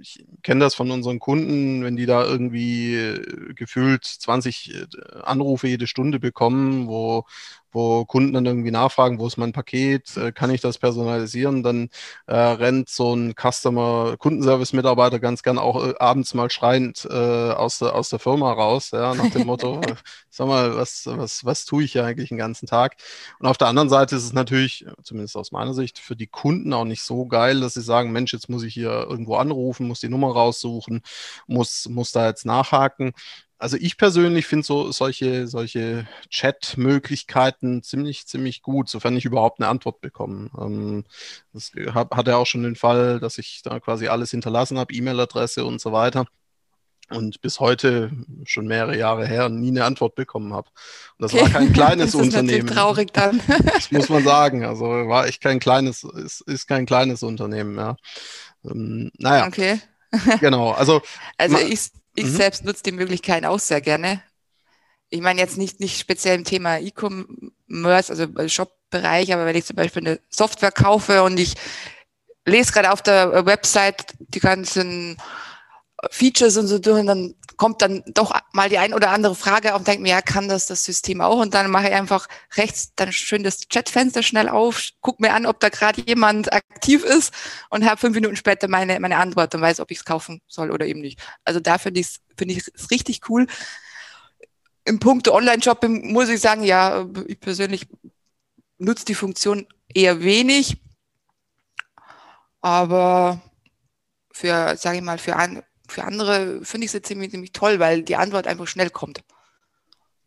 ich 0.00 0.24
kenne 0.42 0.60
das 0.60 0.74
von 0.74 0.90
unseren 0.90 1.20
Kunden, 1.20 1.84
wenn 1.84 1.96
die 1.96 2.06
da 2.06 2.24
irgendwie 2.24 2.96
äh, 2.96 3.54
gefühlt 3.54 4.04
20 4.04 4.74
äh, 4.74 4.86
Anrufe 5.22 5.68
jede 5.68 5.86
Stunde 5.86 6.18
bekommen, 6.18 6.88
wo 6.88 7.24
wo 7.72 8.04
Kunden 8.04 8.32
dann 8.32 8.46
irgendwie 8.46 8.70
nachfragen, 8.70 9.18
wo 9.18 9.26
ist 9.26 9.36
mein 9.36 9.52
Paket, 9.52 10.16
äh, 10.16 10.32
kann 10.32 10.50
ich 10.50 10.60
das 10.60 10.78
personalisieren, 10.78 11.62
dann 11.62 11.88
äh, 12.26 12.34
rennt 12.36 12.88
so 12.88 13.14
ein 13.14 13.34
Customer 13.34 14.16
Kundenservice 14.18 14.72
Mitarbeiter 14.72 15.20
ganz 15.20 15.42
gern 15.42 15.58
auch 15.58 15.84
äh, 15.84 15.94
abends 15.98 16.34
mal 16.34 16.50
schreiend 16.50 17.06
äh, 17.10 17.14
aus, 17.14 17.78
der, 17.78 17.94
aus 17.94 18.08
der 18.08 18.18
Firma 18.18 18.52
raus, 18.52 18.90
ja, 18.92 19.14
nach 19.14 19.30
dem 19.30 19.46
Motto, 19.46 19.80
sag 20.30 20.46
mal, 20.46 20.76
was, 20.76 21.04
was, 21.06 21.44
was 21.44 21.64
tue 21.64 21.84
ich 21.84 21.92
hier 21.92 22.04
eigentlich 22.04 22.30
den 22.30 22.38
ganzen 22.38 22.66
Tag? 22.66 22.96
Und 23.38 23.46
auf 23.46 23.58
der 23.58 23.68
anderen 23.68 23.88
Seite 23.88 24.16
ist 24.16 24.24
es 24.24 24.32
natürlich, 24.32 24.84
zumindest 25.02 25.36
aus 25.36 25.52
meiner 25.52 25.74
Sicht, 25.74 25.98
für 25.98 26.16
die 26.16 26.26
Kunden 26.26 26.72
auch 26.72 26.84
nicht 26.84 27.02
so 27.02 27.26
geil, 27.26 27.60
dass 27.60 27.74
sie 27.74 27.82
sagen, 27.82 28.12
Mensch, 28.12 28.32
jetzt 28.32 28.48
muss 28.48 28.62
ich 28.62 28.74
hier 28.74 29.06
irgendwo 29.08 29.36
anrufen, 29.36 29.88
muss 29.88 30.00
die 30.00 30.08
Nummer 30.08 30.32
raussuchen, 30.32 31.02
muss, 31.46 31.88
muss 31.88 32.12
da 32.12 32.26
jetzt 32.26 32.46
nachhaken. 32.46 33.12
Also 33.60 33.76
ich 33.78 33.98
persönlich 33.98 34.46
finde 34.46 34.64
so 34.64 34.90
solche, 34.90 35.46
solche 35.46 36.06
Chat-Möglichkeiten 36.30 37.82
ziemlich, 37.82 38.26
ziemlich 38.26 38.62
gut, 38.62 38.88
sofern 38.88 39.16
ich 39.18 39.26
überhaupt 39.26 39.60
eine 39.60 39.68
Antwort 39.68 40.00
bekomme. 40.00 40.48
Ähm, 40.58 41.04
das 41.52 41.70
hat, 41.92 42.10
hatte 42.12 42.38
auch 42.38 42.46
schon 42.46 42.62
den 42.62 42.74
Fall, 42.74 43.20
dass 43.20 43.36
ich 43.36 43.60
da 43.62 43.78
quasi 43.78 44.08
alles 44.08 44.30
hinterlassen 44.30 44.78
habe, 44.78 44.94
E-Mail-Adresse 44.94 45.66
und 45.66 45.78
so 45.78 45.92
weiter. 45.92 46.24
Und 47.10 47.42
bis 47.42 47.60
heute, 47.60 48.10
schon 48.44 48.66
mehrere 48.66 48.96
Jahre 48.96 49.26
her, 49.26 49.50
nie 49.50 49.68
eine 49.68 49.84
Antwort 49.84 50.14
bekommen 50.14 50.54
habe. 50.54 50.70
Und 51.18 51.24
das 51.24 51.34
okay. 51.34 51.42
war 51.42 51.50
kein 51.50 51.72
kleines 51.74 52.12
das 52.12 52.14
ist 52.14 52.26
Unternehmen. 52.26 52.66
traurig 52.66 53.12
dann. 53.12 53.42
das 53.66 53.90
muss 53.90 54.08
man 54.08 54.24
sagen. 54.24 54.64
Also 54.64 54.84
war 54.84 55.26
echt 55.26 55.42
kein 55.42 55.58
kleines, 55.58 56.02
ist, 56.02 56.40
ist 56.42 56.66
kein 56.66 56.86
kleines 56.86 57.22
Unternehmen, 57.22 57.76
ja. 57.76 57.96
Ähm, 58.64 59.10
naja. 59.18 59.46
Okay. 59.48 59.80
genau. 60.40 60.70
Also, 60.70 61.02
also 61.36 61.58
ich 61.58 61.90
ich 62.14 62.24
mhm. 62.24 62.36
selbst 62.36 62.64
nutze 62.64 62.82
die 62.82 62.92
Möglichkeiten 62.92 63.46
auch 63.46 63.58
sehr 63.58 63.80
gerne. 63.80 64.22
Ich 65.08 65.20
meine 65.20 65.40
jetzt 65.40 65.58
nicht, 65.58 65.80
nicht 65.80 65.98
speziell 65.98 66.36
im 66.36 66.44
Thema 66.44 66.78
E-Commerce, 66.78 68.10
also 68.10 68.26
Shop-Bereich, 68.48 69.32
aber 69.32 69.46
wenn 69.46 69.56
ich 69.56 69.64
zum 69.64 69.76
Beispiel 69.76 70.06
eine 70.06 70.20
Software 70.28 70.72
kaufe 70.72 71.22
und 71.22 71.38
ich 71.38 71.54
lese 72.46 72.72
gerade 72.72 72.92
auf 72.92 73.02
der 73.02 73.44
Website 73.46 74.14
die 74.18 74.40
ganzen 74.40 75.16
Features 76.10 76.56
und 76.56 76.66
so 76.66 76.78
durch 76.78 77.00
und 77.00 77.06
dann 77.06 77.34
kommt 77.56 77.82
dann 77.82 78.02
doch 78.06 78.32
mal 78.52 78.70
die 78.70 78.78
ein 78.78 78.94
oder 78.94 79.10
andere 79.10 79.34
Frage 79.34 79.74
auf 79.74 79.80
und 79.80 79.86
denke 79.86 80.00
mir, 80.00 80.10
ja, 80.10 80.22
kann 80.22 80.48
das 80.48 80.64
das 80.64 80.82
System 80.82 81.20
auch? 81.20 81.38
Und 81.38 81.52
dann 81.52 81.70
mache 81.70 81.88
ich 81.88 81.94
einfach 81.94 82.26
rechts 82.56 82.94
dann 82.96 83.12
schön 83.12 83.42
das 83.42 83.68
Chatfenster 83.68 84.22
schnell 84.22 84.48
auf, 84.48 84.88
guck 85.02 85.20
mir 85.20 85.34
an, 85.34 85.44
ob 85.44 85.60
da 85.60 85.68
gerade 85.68 86.00
jemand 86.06 86.52
aktiv 86.54 87.04
ist 87.04 87.34
und 87.68 87.84
habe 87.84 88.00
fünf 88.00 88.14
Minuten 88.14 88.36
später 88.36 88.66
meine, 88.66 88.98
meine 88.98 89.18
Antwort 89.18 89.54
und 89.54 89.60
weiß, 89.60 89.80
ob 89.80 89.90
ich 89.90 89.98
es 89.98 90.04
kaufen 90.06 90.40
soll 90.48 90.70
oder 90.70 90.86
eben 90.86 91.00
nicht. 91.00 91.20
Also 91.44 91.60
da 91.60 91.76
finde 91.76 92.00
ich 92.00 92.06
es 92.06 92.20
find 92.34 92.90
richtig 92.90 93.28
cool. 93.28 93.46
im 94.84 94.98
Punkt 94.98 95.28
Online-Shopping 95.28 96.12
muss 96.12 96.30
ich 96.30 96.40
sagen, 96.40 96.62
ja, 96.62 97.06
ich 97.26 97.40
persönlich 97.40 97.88
nutze 98.78 99.04
die 99.04 99.14
Funktion 99.14 99.66
eher 99.94 100.22
wenig. 100.22 100.80
Aber 102.62 103.40
für, 104.32 104.76
sage 104.76 104.96
ich 104.96 105.02
mal, 105.02 105.18
für, 105.18 105.36
an, 105.36 105.62
für 105.90 106.04
andere 106.04 106.64
finde 106.64 106.86
ich 106.86 106.94
es 106.94 107.02
ziemlich, 107.02 107.30
ziemlich 107.30 107.52
toll, 107.52 107.78
weil 107.78 108.02
die 108.02 108.16
Antwort 108.16 108.46
einfach 108.46 108.66
schnell 108.66 108.90
kommt. 108.90 109.22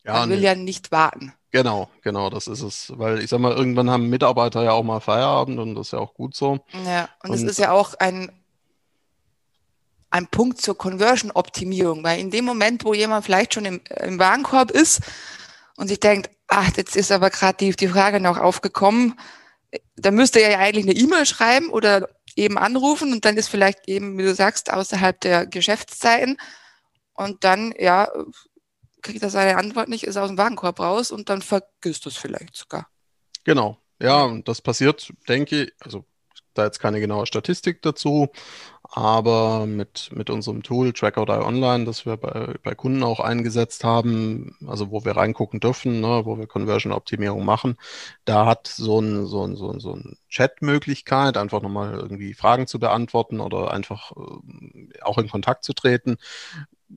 Ja, 0.06 0.14
Man 0.14 0.30
will 0.30 0.40
nee. 0.40 0.46
ja 0.46 0.56
nicht 0.56 0.92
warten. 0.92 1.34
Genau, 1.52 1.90
genau, 2.02 2.30
das 2.30 2.48
ist 2.48 2.62
es. 2.62 2.92
Weil 2.96 3.20
ich 3.20 3.30
sag 3.30 3.40
mal, 3.40 3.54
irgendwann 3.54 3.90
haben 3.90 4.10
Mitarbeiter 4.10 4.64
ja 4.64 4.72
auch 4.72 4.84
mal 4.84 5.00
Feierabend 5.00 5.60
und 5.60 5.76
das 5.76 5.88
ist 5.88 5.92
ja 5.94 6.00
auch 6.00 6.14
gut 6.14 6.36
so. 6.36 6.60
Ja, 6.86 7.10
und 7.24 7.34
es 7.34 7.44
ist 7.44 7.60
ja 7.60 7.72
auch 7.72 7.94
ein, 7.96 8.32
ein 10.10 10.28
Punkt 10.28 10.62
zur 10.62 10.78
Conversion-Optimierung, 10.78 12.04
weil 12.04 12.20
in 12.20 12.32
dem 12.32 12.44
Moment, 12.44 12.84
wo 12.84 12.94
jemand 12.94 13.24
vielleicht 13.24 13.54
schon 13.54 13.66
im, 13.66 13.82
im 14.02 14.20
Warenkorb 14.20 14.72
ist 14.72 15.02
und 15.78 15.88
sich 15.88 16.00
denkt, 16.00 16.32
ach, 16.48 16.72
jetzt 16.76 16.96
ist 16.96 17.12
aber 17.12 17.30
gerade 17.30 17.58
die, 17.58 17.76
die 17.76 17.88
Frage 17.88 18.20
noch 18.20 18.38
aufgekommen, 18.38 19.14
da 19.96 20.12
müsste 20.12 20.40
er 20.40 20.52
ja 20.52 20.60
eigentlich 20.60 20.86
eine 20.86 20.96
E-Mail 20.96 21.26
schreiben 21.26 21.70
oder 21.70 22.10
eben 22.38 22.58
anrufen 22.58 23.12
und 23.12 23.26
dann 23.26 23.38
ist 23.38 23.48
vielleicht 23.48 23.88
eben, 23.88 24.18
wie 24.18 24.24
du 24.24 24.34
sagst, 24.34 24.72
außerhalb 24.72 25.20
der 25.22 25.46
Geschäftszeiten 25.46 26.38
und 27.14 27.44
dann, 27.44 27.74
ja, 27.78 28.10
kriegt 29.02 29.22
er 29.22 29.30
seine 29.30 29.58
Antwort 29.58 29.90
nicht, 29.90 30.06
ist 30.06 30.18
aus 30.18 30.30
dem 30.30 30.38
Warenkorb 30.38 30.80
raus 30.80 31.12
und 31.12 31.30
dann 31.30 31.42
vergisst 31.42 32.06
es 32.08 32.18
vielleicht 32.18 32.56
sogar. 32.56 32.88
Genau, 33.44 33.78
ja, 34.00 34.24
und 34.24 34.48
das 34.48 34.62
passiert, 34.62 35.14
denke 35.28 35.64
ich, 35.64 35.74
also 35.80 36.06
da 36.54 36.66
jetzt 36.66 36.80
keine 36.80 37.00
genaue 37.00 37.26
Statistik 37.26 37.82
dazu, 37.82 38.30
aber 38.96 39.66
mit, 39.66 40.12
mit 40.14 40.30
unserem 40.30 40.62
Tool 40.62 40.94
Tracker.io 40.94 41.46
Online, 41.46 41.86
das 41.86 42.06
wir 42.06 42.18
bei, 42.18 42.54
bei 42.62 42.76
Kunden 42.76 43.04
auch 43.04 43.20
eingesetzt 43.20 43.84
haben, 43.84 44.56
also 44.68 44.92
wo 44.92 45.04
wir 45.04 45.18
reingucken 45.18 45.60
dürfen, 45.60 46.00
ne, 46.00 46.22
wo 46.26 46.38
wir 46.38 46.46
Conversion-Optimierung 46.46 47.44
machen, 47.44 47.78
da 48.26 48.46
hat 48.46 48.68
so 48.68 49.00
ein, 49.00 49.26
so 49.26 49.46
ein, 49.46 49.56
so 49.56 49.72
ein, 49.72 49.80
so 49.80 49.96
ein 49.96 50.18
Chat-Möglichkeit, 50.30 51.38
einfach 51.38 51.62
nochmal 51.62 51.96
irgendwie 51.96 52.34
Fragen 52.34 52.68
zu 52.68 52.80
beantworten 52.80 53.40
oder 53.40 53.72
einfach 53.72 54.12
äh, 54.12 55.02
auch 55.02 55.18
in 55.18 55.30
Kontakt 55.30 55.64
zu 55.64 55.74
treten, 55.74 56.18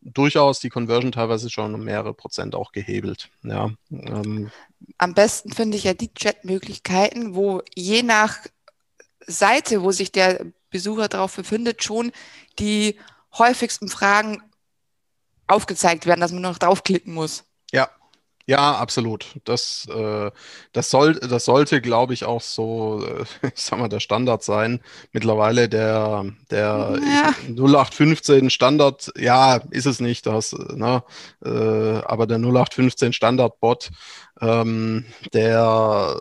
durchaus 0.03 0.61
die 0.61 0.69
Conversion 0.69 1.13
teilweise 1.13 1.51
schon 1.51 1.75
um 1.75 1.85
mehrere 1.85 2.15
Prozent 2.15 2.55
auch 2.55 2.73
gehebelt. 2.73 3.31
Ja, 3.43 3.71
ähm. 3.91 4.51
Am 4.99 5.15
besten 5.15 5.53
finde 5.53 5.77
ich 5.77 5.85
ja 5.85 5.95
die 5.95 6.13
Chat-Möglichkeiten, 6.13 7.35
wo 7.35 7.63
je 7.75 8.03
nach 8.03 8.39
Seite, 9.27 9.83
wo 9.83 9.93
sich 9.93 10.13
der 10.13 10.47
Besucher 10.71 11.09
darauf 11.09 11.37
befindet, 11.37 11.83
schon 11.83 12.13
die 12.59 12.99
häufigsten 13.37 13.89
Fragen 13.89 14.43
aufgezeigt 15.47 16.07
werden, 16.07 16.21
dass 16.21 16.33
man 16.33 16.43
nur 16.43 16.53
noch 16.53 16.59
draufklicken 16.59 17.15
muss. 17.15 17.45
Ja, 17.73 17.89
ja, 18.49 18.77
absolut. 18.77 19.27
Das, 19.45 19.89
äh, 19.93 20.31
das, 20.73 20.91
soll, 20.91 21.15
das 21.15 21.45
sollte, 21.45 21.81
glaube 21.81 22.15
ich, 22.15 22.25
auch 22.25 22.41
so, 22.41 23.05
äh, 23.05 23.25
ich 23.55 23.61
sag 23.61 23.81
mal, 23.81 23.89
der 23.89 23.99
Standard 23.99 24.45
sein. 24.45 24.81
Mittlerweile 25.11 25.69
der, 25.69 26.27
der 26.53 26.97
ja. 27.03 27.35
0815 27.49 28.51
Standard, 28.51 29.13
ja, 29.19 29.57
ist 29.71 29.87
es 29.87 29.99
nicht, 29.99 30.27
das, 30.27 30.53
ne, 30.53 31.03
äh, 31.45 31.49
aber 31.49 32.29
der 32.29 32.39
0815 32.39 33.13
Standard-Bot, 33.13 33.91
ähm, 34.41 35.05
der 35.33 36.21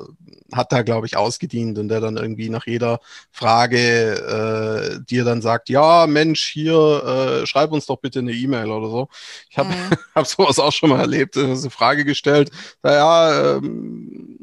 hat 0.53 0.71
da, 0.71 0.83
glaube 0.83 1.07
ich, 1.07 1.17
ausgedient 1.17 1.77
und 1.77 1.89
der 1.89 1.99
dann 1.99 2.17
irgendwie 2.17 2.49
nach 2.49 2.65
jeder 2.65 2.99
Frage 3.31 4.99
äh, 4.99 5.03
dir 5.03 5.23
dann 5.23 5.41
sagt, 5.41 5.69
ja, 5.69 6.07
Mensch, 6.07 6.45
hier, 6.45 7.41
äh, 7.43 7.45
schreib 7.47 7.71
uns 7.71 7.85
doch 7.85 7.97
bitte 7.97 8.19
eine 8.19 8.31
E-Mail 8.31 8.69
oder 8.69 8.89
so. 8.89 9.09
Ich 9.49 9.57
habe 9.57 9.69
mhm. 9.69 9.89
hab 10.15 10.27
sowas 10.27 10.59
auch 10.59 10.71
schon 10.71 10.89
mal 10.89 10.99
erlebt, 10.99 11.37
eine 11.37 11.57
Frage 11.69 12.05
gestellt, 12.05 12.51
naja, 12.83 13.57
ähm, 13.57 14.37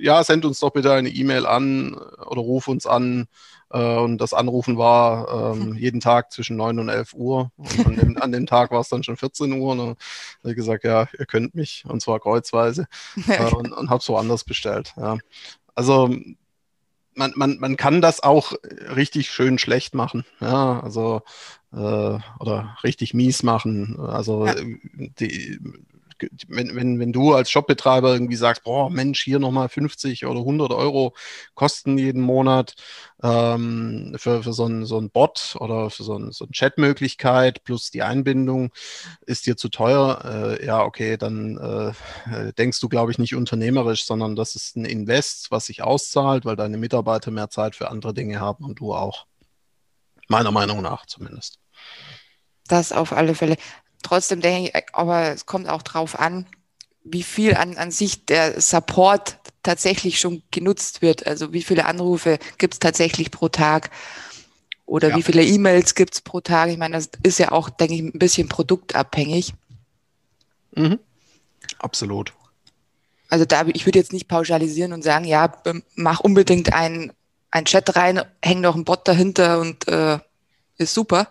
ja, 0.00 0.24
send 0.24 0.44
uns 0.44 0.58
doch 0.58 0.70
bitte 0.70 0.92
eine 0.92 1.10
E-Mail 1.10 1.46
an 1.46 1.96
oder 2.32 2.40
ruf 2.40 2.66
uns 2.66 2.86
an. 2.86 3.28
Äh, 3.70 3.96
und 3.98 4.18
das 4.18 4.34
Anrufen 4.34 4.78
war 4.78 5.54
ähm, 5.54 5.74
jeden 5.78 6.00
Tag 6.00 6.32
zwischen 6.32 6.56
9 6.56 6.78
und 6.80 6.88
11 6.88 7.14
Uhr. 7.14 7.52
Und 7.56 7.86
an 7.86 7.96
dem, 7.96 8.16
an 8.20 8.32
dem 8.32 8.46
Tag 8.46 8.70
war 8.72 8.80
es 8.80 8.88
dann 8.88 9.04
schon 9.04 9.16
14 9.16 9.52
Uhr. 9.52 9.72
Und 9.72 9.78
dann 9.78 9.88
habe 9.88 10.50
ich 10.50 10.56
gesagt, 10.56 10.84
ja, 10.84 11.08
ihr 11.18 11.26
könnt 11.26 11.54
mich, 11.54 11.84
und 11.86 12.02
zwar 12.02 12.18
kreuzweise. 12.18 12.86
Äh, 13.28 13.54
und 13.54 13.72
und 13.72 13.88
habe 13.88 14.00
es 14.00 14.08
woanders 14.08 14.44
bestellt. 14.44 14.94
Ja. 14.96 15.18
Also 15.74 16.10
man, 17.14 17.32
man, 17.36 17.58
man 17.58 17.76
kann 17.76 18.00
das 18.00 18.22
auch 18.22 18.52
richtig 18.96 19.30
schön 19.30 19.58
schlecht 19.58 19.94
machen. 19.94 20.24
Ja, 20.40 20.80
also 20.80 21.22
äh, 21.72 21.76
oder 21.76 22.76
richtig 22.82 23.14
mies 23.14 23.42
machen. 23.42 23.98
Also 24.00 24.46
ja. 24.46 24.54
die, 25.20 25.58
wenn, 26.48 26.74
wenn, 26.76 26.98
wenn 26.98 27.12
du 27.12 27.34
als 27.34 27.50
Shopbetreiber 27.50 28.12
irgendwie 28.12 28.36
sagst, 28.36 28.64
boah, 28.64 28.90
Mensch, 28.90 29.22
hier 29.22 29.38
nochmal 29.38 29.68
50 29.68 30.26
oder 30.26 30.40
100 30.40 30.72
Euro 30.72 31.14
kosten 31.54 31.98
jeden 31.98 32.22
Monat 32.22 32.74
ähm, 33.22 34.14
für, 34.16 34.42
für 34.42 34.52
so 34.52 34.64
einen 34.64 34.84
so 34.84 34.98
ein 34.98 35.10
Bot 35.10 35.56
oder 35.58 35.90
für 35.90 36.02
so, 36.02 36.16
ein, 36.16 36.32
so 36.32 36.44
eine 36.44 36.52
Chatmöglichkeit 36.52 37.64
plus 37.64 37.90
die 37.90 38.02
Einbindung 38.02 38.72
ist 39.26 39.46
dir 39.46 39.56
zu 39.56 39.68
teuer, 39.68 40.58
äh, 40.60 40.66
ja, 40.66 40.82
okay, 40.82 41.16
dann 41.16 41.58
äh, 41.58 42.52
denkst 42.54 42.80
du, 42.80 42.88
glaube 42.88 43.12
ich, 43.12 43.18
nicht 43.18 43.34
unternehmerisch, 43.34 44.04
sondern 44.04 44.36
das 44.36 44.54
ist 44.54 44.76
ein 44.76 44.84
Invest, 44.84 45.50
was 45.50 45.66
sich 45.66 45.82
auszahlt, 45.82 46.44
weil 46.44 46.56
deine 46.56 46.78
Mitarbeiter 46.78 47.30
mehr 47.30 47.50
Zeit 47.50 47.76
für 47.76 47.90
andere 47.90 48.14
Dinge 48.14 48.40
haben 48.40 48.64
und 48.64 48.80
du 48.80 48.94
auch. 48.94 49.26
Meiner 50.28 50.50
Meinung 50.50 50.82
nach 50.82 51.06
zumindest. 51.06 51.58
Das 52.68 52.92
auf 52.92 53.12
alle 53.12 53.34
Fälle. 53.34 53.56
Trotzdem 54.02 54.40
denke 54.40 54.70
ich, 54.70 54.84
aber 54.92 55.30
es 55.30 55.46
kommt 55.46 55.68
auch 55.68 55.82
drauf 55.82 56.18
an, 56.18 56.46
wie 57.04 57.22
viel 57.22 57.54
an, 57.54 57.76
an 57.76 57.90
sich 57.90 58.26
der 58.26 58.60
Support 58.60 59.38
tatsächlich 59.62 60.20
schon 60.20 60.42
genutzt 60.50 61.02
wird. 61.02 61.26
Also 61.26 61.52
wie 61.52 61.62
viele 61.62 61.86
Anrufe 61.86 62.38
gibt 62.58 62.74
es 62.74 62.80
tatsächlich 62.80 63.30
pro 63.30 63.48
Tag 63.48 63.90
oder 64.86 65.10
ja. 65.10 65.16
wie 65.16 65.22
viele 65.22 65.44
E-Mails 65.44 65.94
gibt 65.94 66.14
es 66.14 66.20
pro 66.20 66.40
Tag. 66.40 66.70
Ich 66.70 66.78
meine, 66.78 66.96
das 66.96 67.10
ist 67.22 67.38
ja 67.38 67.52
auch, 67.52 67.70
denke 67.70 67.94
ich, 67.94 68.00
ein 68.02 68.18
bisschen 68.18 68.48
produktabhängig. 68.48 69.54
Mhm. 70.74 70.98
Absolut. 71.78 72.32
Also 73.28 73.44
da, 73.44 73.64
ich 73.66 73.86
würde 73.86 73.98
jetzt 73.98 74.12
nicht 74.12 74.28
pauschalisieren 74.28 74.92
und 74.92 75.02
sagen, 75.02 75.24
ja, 75.24 75.52
mach 75.94 76.20
unbedingt 76.20 76.74
ein, 76.74 77.12
ein 77.50 77.64
Chat 77.64 77.96
rein, 77.96 78.22
häng 78.42 78.60
noch 78.60 78.74
ein 78.74 78.84
Bot 78.84 79.08
dahinter 79.08 79.60
und 79.60 79.88
äh, 79.88 80.18
ist 80.76 80.92
super. 80.92 81.28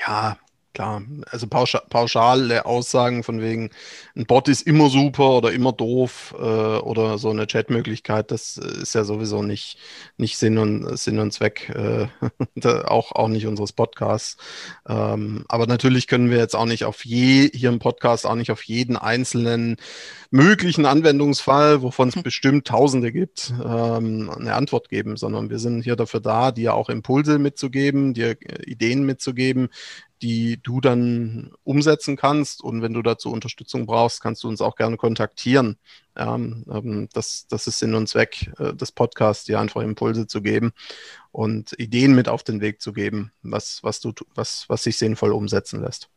Ja, 0.00 0.38
klar, 0.80 1.02
also 1.30 1.46
pauschal, 1.46 1.82
pauschale 1.90 2.64
Aussagen 2.64 3.22
von 3.22 3.42
wegen, 3.42 3.70
ein 4.16 4.24
Bot 4.24 4.48
ist 4.48 4.62
immer 4.62 4.88
super 4.88 5.32
oder 5.36 5.52
immer 5.52 5.72
doof 5.72 6.34
äh, 6.38 6.42
oder 6.42 7.18
so 7.18 7.28
eine 7.28 7.46
Chatmöglichkeit, 7.46 8.30
das 8.30 8.56
ist 8.56 8.94
ja 8.94 9.04
sowieso 9.04 9.42
nicht, 9.42 9.76
nicht 10.16 10.38
Sinn, 10.38 10.56
und, 10.56 10.96
Sinn 10.98 11.18
und 11.18 11.32
Zweck, 11.32 11.68
äh, 11.68 12.06
auch, 12.86 13.12
auch 13.12 13.28
nicht 13.28 13.46
unseres 13.46 13.72
Podcasts. 13.72 14.38
Ähm, 14.88 15.44
aber 15.48 15.66
natürlich 15.66 16.06
können 16.06 16.30
wir 16.30 16.38
jetzt 16.38 16.56
auch 16.56 16.64
nicht 16.64 16.84
auf 16.84 17.04
je, 17.04 17.50
hier 17.52 17.68
im 17.68 17.78
Podcast 17.78 18.24
auch 18.24 18.34
nicht 18.34 18.50
auf 18.50 18.62
jeden 18.62 18.96
einzelnen 18.96 19.76
möglichen 20.30 20.86
Anwendungsfall, 20.86 21.82
wovon 21.82 22.08
es 22.08 22.14
hm. 22.14 22.22
bestimmt 22.22 22.66
Tausende 22.66 23.12
gibt, 23.12 23.52
ähm, 23.62 24.30
eine 24.30 24.54
Antwort 24.54 24.88
geben, 24.88 25.18
sondern 25.18 25.50
wir 25.50 25.58
sind 25.58 25.82
hier 25.82 25.96
dafür 25.96 26.20
da, 26.20 26.52
dir 26.52 26.72
auch 26.72 26.88
Impulse 26.88 27.38
mitzugeben, 27.38 28.14
dir 28.14 28.36
Ideen 28.64 29.04
mitzugeben, 29.04 29.68
die 30.22 30.60
du 30.62 30.80
dann 30.80 31.52
umsetzen 31.64 32.16
kannst. 32.16 32.62
Und 32.62 32.82
wenn 32.82 32.92
du 32.92 33.02
dazu 33.02 33.30
Unterstützung 33.30 33.86
brauchst, 33.86 34.20
kannst 34.20 34.42
du 34.44 34.48
uns 34.48 34.60
auch 34.60 34.76
gerne 34.76 34.96
kontaktieren. 34.96 35.78
Ja, 36.16 36.34
ähm, 36.34 37.08
das, 37.12 37.46
das 37.48 37.66
ist 37.66 37.78
Sinn 37.78 37.94
und 37.94 38.08
Zweck 38.08 38.50
äh, 38.58 38.74
des 38.74 38.92
Podcasts, 38.92 39.44
dir 39.44 39.60
einfach 39.60 39.82
Impulse 39.82 40.26
zu 40.26 40.42
geben 40.42 40.72
und 41.32 41.78
Ideen 41.78 42.14
mit 42.14 42.28
auf 42.28 42.42
den 42.42 42.60
Weg 42.60 42.82
zu 42.82 42.92
geben, 42.92 43.32
was, 43.42 43.82
was, 43.82 44.00
du, 44.00 44.12
was, 44.34 44.64
was 44.68 44.82
sich 44.82 44.98
sinnvoll 44.98 45.32
umsetzen 45.32 45.80
lässt. 45.80 46.08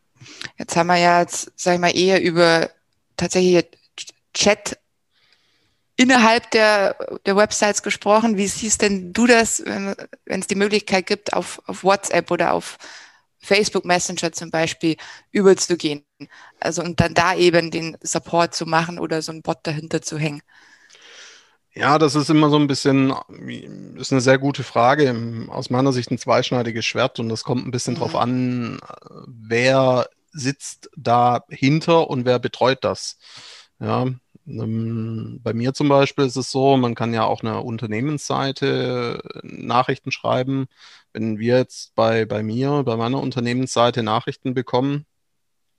Jetzt 0.58 0.76
haben 0.76 0.88
wir 0.88 0.98
ja, 0.98 1.26
sag 1.28 1.76
ich 1.76 1.80
mal, 1.80 1.96
eher 1.96 2.22
über 2.22 2.70
tatsächlich 3.18 3.68
Chat 4.34 4.78
innerhalb 5.96 6.50
der, 6.52 7.20
der 7.26 7.36
Websites 7.36 7.84
gesprochen. 7.84 8.36
Wie 8.36 8.48
siehst 8.48 8.82
denn 8.82 9.14
du 9.14 9.28
das, 9.28 9.64
wenn, 9.66 9.96
wenn 10.26 10.40
es 10.40 10.48
die 10.48 10.56
Möglichkeit 10.56 11.06
gibt, 11.06 11.34
auf, 11.34 11.62
auf 11.66 11.84
WhatsApp 11.84 12.32
oder 12.32 12.54
auf 12.54 12.78
Facebook 13.44 13.86
Messenger 13.86 14.32
zum 14.32 14.50
Beispiel 14.50 14.96
überzugehen. 15.32 16.06
Also 16.60 16.82
und 16.82 17.00
dann 17.00 17.14
da 17.14 17.36
eben 17.36 17.72
den 17.72 17.98
Support 18.02 18.56
zu 18.56 18.66
machen 18.66 19.00
oder 19.00 19.22
so 19.22 19.32
ein 19.32 19.42
Bot 19.42 19.60
dahinter 19.64 20.02
zu 20.02 20.18
hängen. 20.18 20.42
Ja, 21.76 21.98
das 21.98 22.14
ist 22.14 22.30
immer 22.30 22.50
so 22.50 22.58
ein 22.58 22.68
bisschen, 22.68 23.14
ist 23.98 24.12
eine 24.12 24.22
sehr 24.22 24.38
gute 24.38 24.64
Frage. 24.64 25.48
Aus 25.50 25.70
meiner 25.72 25.92
Sicht 25.92 26.12
ein 26.12 26.20
zweischneidiges 26.20 26.86
Schwert 26.86 27.20
und 27.20 27.30
das 27.30 27.44
kommt 27.44 27.66
ein 27.66 27.72
bisschen 27.72 27.96
mhm. 27.96 28.00
drauf 28.00 28.16
an, 28.16 28.80
wer 29.28 30.08
sitzt 30.32 30.90
dahinter 30.96 32.10
und 32.10 32.26
wer 32.26 32.40
betreut 32.40 32.84
das. 32.84 33.18
Ja, 33.80 34.06
bei 34.46 35.54
mir 35.54 35.74
zum 35.74 35.88
Beispiel 35.88 36.26
ist 36.26 36.36
es 36.36 36.52
so, 36.52 36.76
man 36.76 36.96
kann 36.96 37.14
ja 37.14 37.24
auch 37.24 37.42
eine 37.42 37.62
Unternehmensseite 37.62 39.22
Nachrichten 39.44 40.12
schreiben. 40.12 40.68
Wenn 41.14 41.40
wir 41.40 41.58
jetzt 41.58 41.96
bei, 41.96 42.26
bei 42.26 42.44
mir, 42.44 42.84
bei 42.84 42.98
meiner 42.98 43.22
Unternehmensseite 43.22 44.04
Nachrichten 44.04 44.54
bekommen, 44.54 45.06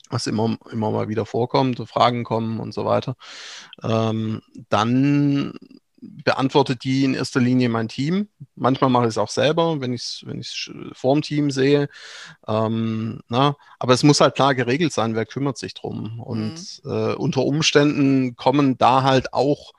was 0.09 0.27
immer, 0.27 0.57
immer 0.71 0.91
mal 0.91 1.09
wieder 1.09 1.27
vorkommt, 1.27 1.79
Fragen 1.89 2.25
kommen 2.25 2.61
und 2.61 2.73
so 2.73 2.85
weiter, 2.85 3.17
ähm, 3.83 4.41
dann 4.71 5.55
beantwortet 6.25 6.85
die 6.85 7.05
in 7.05 7.15
erster 7.15 7.41
Linie 7.41 7.69
mein 7.69 7.89
Team. 7.89 8.29
Manchmal 8.55 8.91
mache 8.91 9.05
ich 9.05 9.11
es 9.11 9.19
auch 9.19 9.31
selber, 9.31 9.81
wenn 9.81 9.93
ich 9.93 10.03
es 10.03 10.23
wenn 10.27 10.43
vorm 10.95 11.23
Team 11.23 11.51
sehe. 11.51 11.89
Ähm, 12.47 13.21
na, 13.29 13.57
aber 13.79 13.93
es 13.93 14.03
muss 14.03 14.21
halt 14.21 14.35
klar 14.35 14.55
geregelt 14.55 14.93
sein, 14.93 15.15
wer 15.15 15.27
kümmert 15.27 15.59
sich 15.59 15.75
drum. 15.75 16.21
Und 16.21 16.81
mhm. 16.85 16.91
äh, 16.91 17.15
unter 17.15 17.45
Umständen 17.45 18.37
kommen 18.37 18.79
da 18.79 19.03
halt 19.03 19.33
auch 19.33 19.73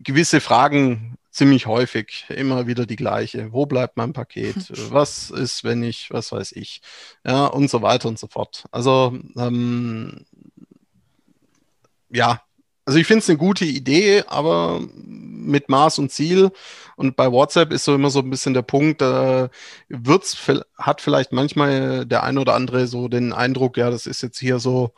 gewisse 0.00 0.40
Fragen 0.40 1.16
ziemlich 1.30 1.66
häufig, 1.66 2.24
immer 2.30 2.66
wieder 2.66 2.86
die 2.86 2.96
gleiche. 2.96 3.52
Wo 3.52 3.66
bleibt 3.66 3.96
mein 3.98 4.14
Paket? 4.14 4.56
Was 4.90 5.30
ist, 5.30 5.64
wenn 5.64 5.82
ich, 5.82 6.10
was 6.10 6.32
weiß 6.32 6.52
ich? 6.52 6.80
Ja, 7.26 7.46
und 7.46 7.70
so 7.70 7.82
weiter 7.82 8.08
und 8.08 8.18
so 8.18 8.26
fort. 8.26 8.64
Also, 8.70 9.18
ähm, 9.36 10.24
ja, 12.08 12.40
also 12.86 12.98
ich 12.98 13.06
finde 13.06 13.18
es 13.18 13.28
eine 13.28 13.36
gute 13.36 13.64
Idee, 13.64 14.22
aber 14.28 14.80
mit 15.46 15.68
Maß 15.68 15.98
und 15.98 16.10
Ziel. 16.10 16.50
Und 16.96 17.16
bei 17.16 17.30
WhatsApp 17.30 17.72
ist 17.72 17.84
so 17.84 17.94
immer 17.94 18.10
so 18.10 18.20
ein 18.20 18.30
bisschen 18.30 18.54
der 18.54 18.62
Punkt, 18.62 19.02
äh, 19.02 19.48
wird's, 19.88 20.36
hat 20.78 21.00
vielleicht 21.00 21.32
manchmal 21.32 22.06
der 22.06 22.22
ein 22.22 22.38
oder 22.38 22.54
andere 22.54 22.86
so 22.86 23.08
den 23.08 23.32
Eindruck, 23.32 23.76
ja, 23.76 23.90
das 23.90 24.06
ist 24.06 24.22
jetzt 24.22 24.38
hier 24.38 24.58
so 24.58 24.92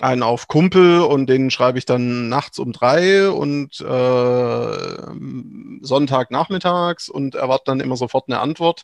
einen 0.00 0.22
auf 0.22 0.48
Kumpel 0.48 1.00
und 1.00 1.26
den 1.28 1.50
schreibe 1.50 1.78
ich 1.78 1.84
dann 1.84 2.28
nachts 2.28 2.58
um 2.58 2.72
drei 2.72 3.30
und 3.30 3.80
äh, 3.80 4.96
Sonntagnachmittags 5.80 7.08
und 7.08 7.34
erwarte 7.34 7.64
dann 7.66 7.80
immer 7.80 7.96
sofort 7.96 8.28
eine 8.28 8.40
Antwort, 8.40 8.82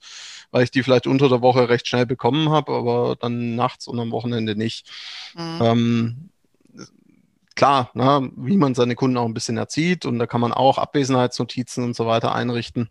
weil 0.50 0.64
ich 0.64 0.70
die 0.70 0.82
vielleicht 0.82 1.06
unter 1.06 1.28
der 1.28 1.42
Woche 1.42 1.68
recht 1.68 1.86
schnell 1.86 2.06
bekommen 2.06 2.50
habe, 2.50 2.72
aber 2.72 3.16
dann 3.18 3.54
nachts 3.54 3.86
und 3.86 4.00
am 4.00 4.10
Wochenende 4.10 4.56
nicht. 4.56 4.90
Mhm. 5.34 5.58
Ähm, 5.60 6.30
klar, 7.54 7.90
ne, 7.94 8.30
wie 8.36 8.56
man 8.56 8.74
seine 8.74 8.94
Kunden 8.94 9.16
auch 9.16 9.26
ein 9.26 9.34
bisschen 9.34 9.56
erzieht 9.56 10.06
und 10.06 10.18
da 10.18 10.26
kann 10.26 10.40
man 10.40 10.52
auch 10.52 10.78
Abwesenheitsnotizen 10.78 11.84
und 11.84 11.96
so 11.96 12.06
weiter 12.06 12.34
einrichten 12.34 12.88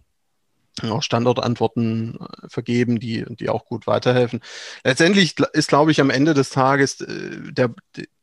auch 0.81 1.03
Standortantworten 1.03 2.17
äh, 2.19 2.49
vergeben, 2.49 2.99
die, 2.99 3.25
die 3.29 3.49
auch 3.49 3.65
gut 3.65 3.87
weiterhelfen. 3.87 4.41
Letztendlich 4.83 5.35
ist, 5.53 5.69
glaube 5.69 5.91
ich, 5.91 6.01
am 6.01 6.09
Ende 6.09 6.33
des 6.33 6.49
Tages 6.49 7.01
äh, 7.01 7.51
der, 7.51 7.73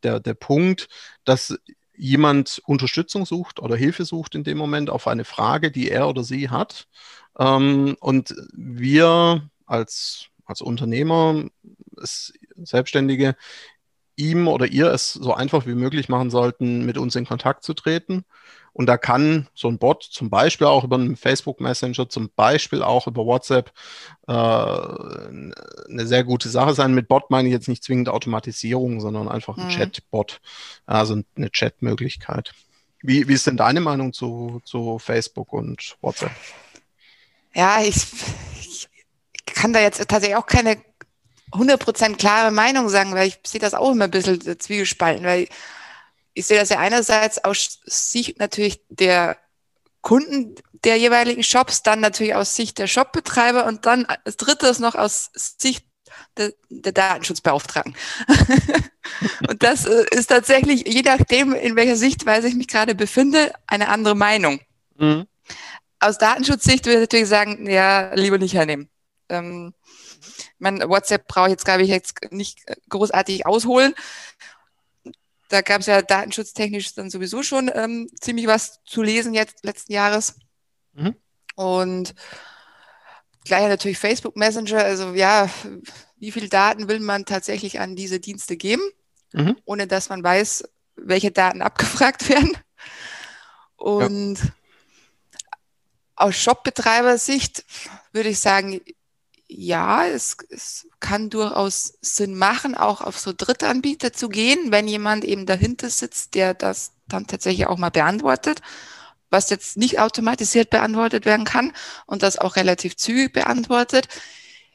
der, 0.03 0.21
der 0.21 0.35
Punkt, 0.35 0.89
dass 1.25 1.59
jemand 1.97 2.61
Unterstützung 2.65 3.27
sucht 3.27 3.61
oder 3.61 3.77
Hilfe 3.77 4.05
sucht 4.05 4.35
in 4.35 4.45
dem 4.45 4.59
Moment 4.59 4.91
auf 4.91 5.07
eine 5.07 5.25
Frage, 5.25 5.71
die 5.71 5.91
er 5.91 6.09
oder 6.09 6.25
sie 6.25 6.49
hat. 6.49 6.89
Ähm, 7.39 7.97
und 8.01 8.35
wir 8.53 9.49
als, 9.67 10.27
als 10.45 10.61
Unternehmer, 10.61 11.45
Selbstständige, 12.03 13.37
ihm 14.21 14.49
oder 14.49 14.67
ihr 14.67 14.93
es 14.93 15.13
so 15.13 15.35
einfach 15.35 15.67
wie 15.67 15.75
möglich 15.75 16.09
machen 16.09 16.31
sollten, 16.31 16.85
mit 16.85 16.99
uns 16.99 17.17
in 17.17 17.27
Kontakt 17.27 17.65
zu 17.65 17.75
treten 17.75 18.25
und 18.73 18.87
da 18.87 18.97
kann 18.97 19.49
so 19.55 19.69
ein 19.69 19.79
Bot 19.79 20.03
zum 20.05 20.31
Beispiel 20.31 20.67
auch 20.67 20.85
über 20.85 20.97
einen 20.97 21.17
Facebook 21.17 21.61
Messenger, 21.61 22.09
zum 22.09 22.31
Beispiel 22.35 22.83
auch 22.83 23.07
über 23.07 23.27
WhatsApp 23.27 23.73
äh, 24.29 24.33
eine 24.33 26.07
sehr 26.07 26.25
gute 26.25 26.49
Sache 26.49 26.75
sein. 26.75 26.95
Mit 26.95 27.09
Bot 27.09 27.31
meine 27.31 27.49
ich 27.49 27.53
jetzt 27.53 27.69
nicht 27.69 27.83
zwingend 27.83 28.09
Automatisierung, 28.09 29.01
sondern 29.01 29.29
einfach 29.29 29.57
ein 29.57 29.67
mhm. 29.67 29.71
Chatbot, 29.71 30.41
also 30.87 31.21
eine 31.37 31.51
Chatmöglichkeit. 31.51 32.53
Wie, 33.03 33.27
wie 33.29 33.33
ist 33.33 33.47
denn 33.47 33.57
deine 33.57 33.81
Meinung 33.81 34.13
zu, 34.13 34.61
zu 34.65 34.99
Facebook 34.99 35.53
und 35.53 35.97
WhatsApp? 36.01 36.33
Ja, 37.55 37.83
ich, 37.83 38.07
ich 38.61 38.89
kann 39.47 39.73
da 39.73 39.81
jetzt 39.81 40.07
tatsächlich 40.07 40.37
auch 40.37 40.47
keine 40.47 40.77
100% 41.53 42.17
klare 42.17 42.51
Meinung 42.51 42.89
sagen, 42.89 43.15
weil 43.15 43.29
ich 43.29 43.39
sehe 43.47 43.61
das 43.61 43.75
auch 43.75 43.93
immer 43.93 44.05
ein 44.05 44.11
bisschen 44.11 44.41
zwiegespalten, 44.59 45.25
weil 45.25 45.49
ich 46.35 46.47
sehe 46.47 46.59
das 46.59 46.69
ja 46.69 46.79
einerseits 46.79 47.43
aus 47.45 47.81
Sicht 47.85 48.39
natürlich 48.39 48.81
der 48.89 49.37
Kunden 50.01 50.55
der 50.85 50.97
jeweiligen 50.97 51.43
Shops, 51.43 51.83
dann 51.83 52.01
natürlich 52.01 52.35
aus 52.35 52.57
Sicht 52.57 52.79
der 52.79 52.87
Shopbetreiber 52.87 53.67
und 53.67 53.87
dann 53.87 54.07
als 54.07 54.37
drittes 54.37 54.79
noch 54.79 54.95
aus 54.95 55.31
Sicht 55.35 55.85
der, 56.37 56.53
der 56.69 56.93
Datenschutzbeauftragten. 56.93 57.95
und 59.49 59.63
das 59.63 59.87
äh, 59.87 60.07
ist 60.11 60.29
tatsächlich, 60.29 60.87
je 60.87 61.03
nachdem, 61.03 61.53
in 61.53 61.77
welcher 61.77 61.97
Sichtweise 61.97 62.49
ich 62.49 62.55
mich 62.55 62.69
gerade 62.69 62.95
befinde, 62.95 63.53
eine 63.67 63.89
andere 63.89 64.15
Meinung. 64.15 64.61
Mhm. 64.97 65.27
Aus 65.99 66.19
Datenschutzsicht 66.19 66.87
würde 66.87 66.99
ich 66.99 67.03
natürlich 67.03 67.29
sagen, 67.29 67.69
ja, 67.69 68.15
lieber 68.15 68.39
nicht 68.39 68.55
hernehmen. 68.55 68.89
Ähm, 69.29 69.75
mein 70.59 70.81
WhatsApp 70.89 71.27
brauche 71.27 71.47
ich 71.47 71.53
jetzt, 71.53 71.65
glaube 71.65 71.83
ich, 71.83 71.89
jetzt 71.89 72.15
nicht 72.31 72.61
großartig 72.89 73.47
ausholen. 73.47 73.95
Da 75.49 75.63
gab 75.63 75.81
es 75.81 75.87
ja 75.87 76.01
datenschutztechnisch 76.01 76.95
dann 76.95 77.11
sowieso 77.11 77.43
schon 77.43 77.71
ähm, 77.75 78.09
ziemlich 78.21 78.47
was 78.47 78.83
zu 78.85 79.03
lesen 79.03 79.35
jetzt 79.35 79.65
letzten 79.65 79.93
Jahres. 79.93 80.37
Mhm. 80.93 81.17
Und 81.57 82.15
gleich 83.45 83.69
natürlich 83.69 83.99
Facebook 83.99 84.37
Messenger. 84.37 84.85
Also 84.85 85.15
ja, 85.15 85.51
wie 86.19 86.31
viel 86.31 86.49
Daten 86.49 86.89
will 86.89 87.01
man 87.01 87.25
tatsächlich 87.25 87.81
an 87.81 87.97
diese 87.97 88.21
Dienste 88.21 88.57
geben, 88.57 88.83
mhm. 89.33 89.57
ohne 89.65 89.87
dass 89.87 90.09
man 90.09 90.23
weiß, 90.23 90.65
welche 90.97 91.31
Daten 91.31 91.63
abgefragt 91.63 92.29
werden. 92.29 92.57
Und 93.77 94.39
ja. 94.39 94.51
aus 96.17 96.37
Shopbetreiber-Sicht 96.37 97.65
würde 98.13 98.29
ich 98.29 98.39
sagen, 98.39 98.81
ja, 99.53 100.07
es, 100.07 100.37
es 100.49 100.87
kann 101.01 101.29
durchaus 101.29 101.95
Sinn 102.01 102.37
machen, 102.37 102.77
auch 102.77 103.01
auf 103.01 103.19
so 103.19 103.33
Drittanbieter 103.37 104.13
zu 104.13 104.29
gehen, 104.29 104.71
wenn 104.71 104.87
jemand 104.87 105.25
eben 105.25 105.45
dahinter 105.45 105.91
sitzt, 105.91 106.35
der 106.35 106.55
das 106.55 106.93
dann 107.09 107.27
tatsächlich 107.27 107.67
auch 107.67 107.77
mal 107.77 107.91
beantwortet, 107.91 108.63
was 109.29 109.51
jetzt 109.51 109.77
nicht 109.77 109.99
automatisiert 109.99 110.71
beantwortet 110.71 111.25
werden 111.25 111.45
kann 111.45 111.73
und 112.07 112.23
das 112.23 112.39
auch 112.39 112.55
relativ 112.55 112.97
zügig 112.97 113.33
beantwortet. 113.33 114.07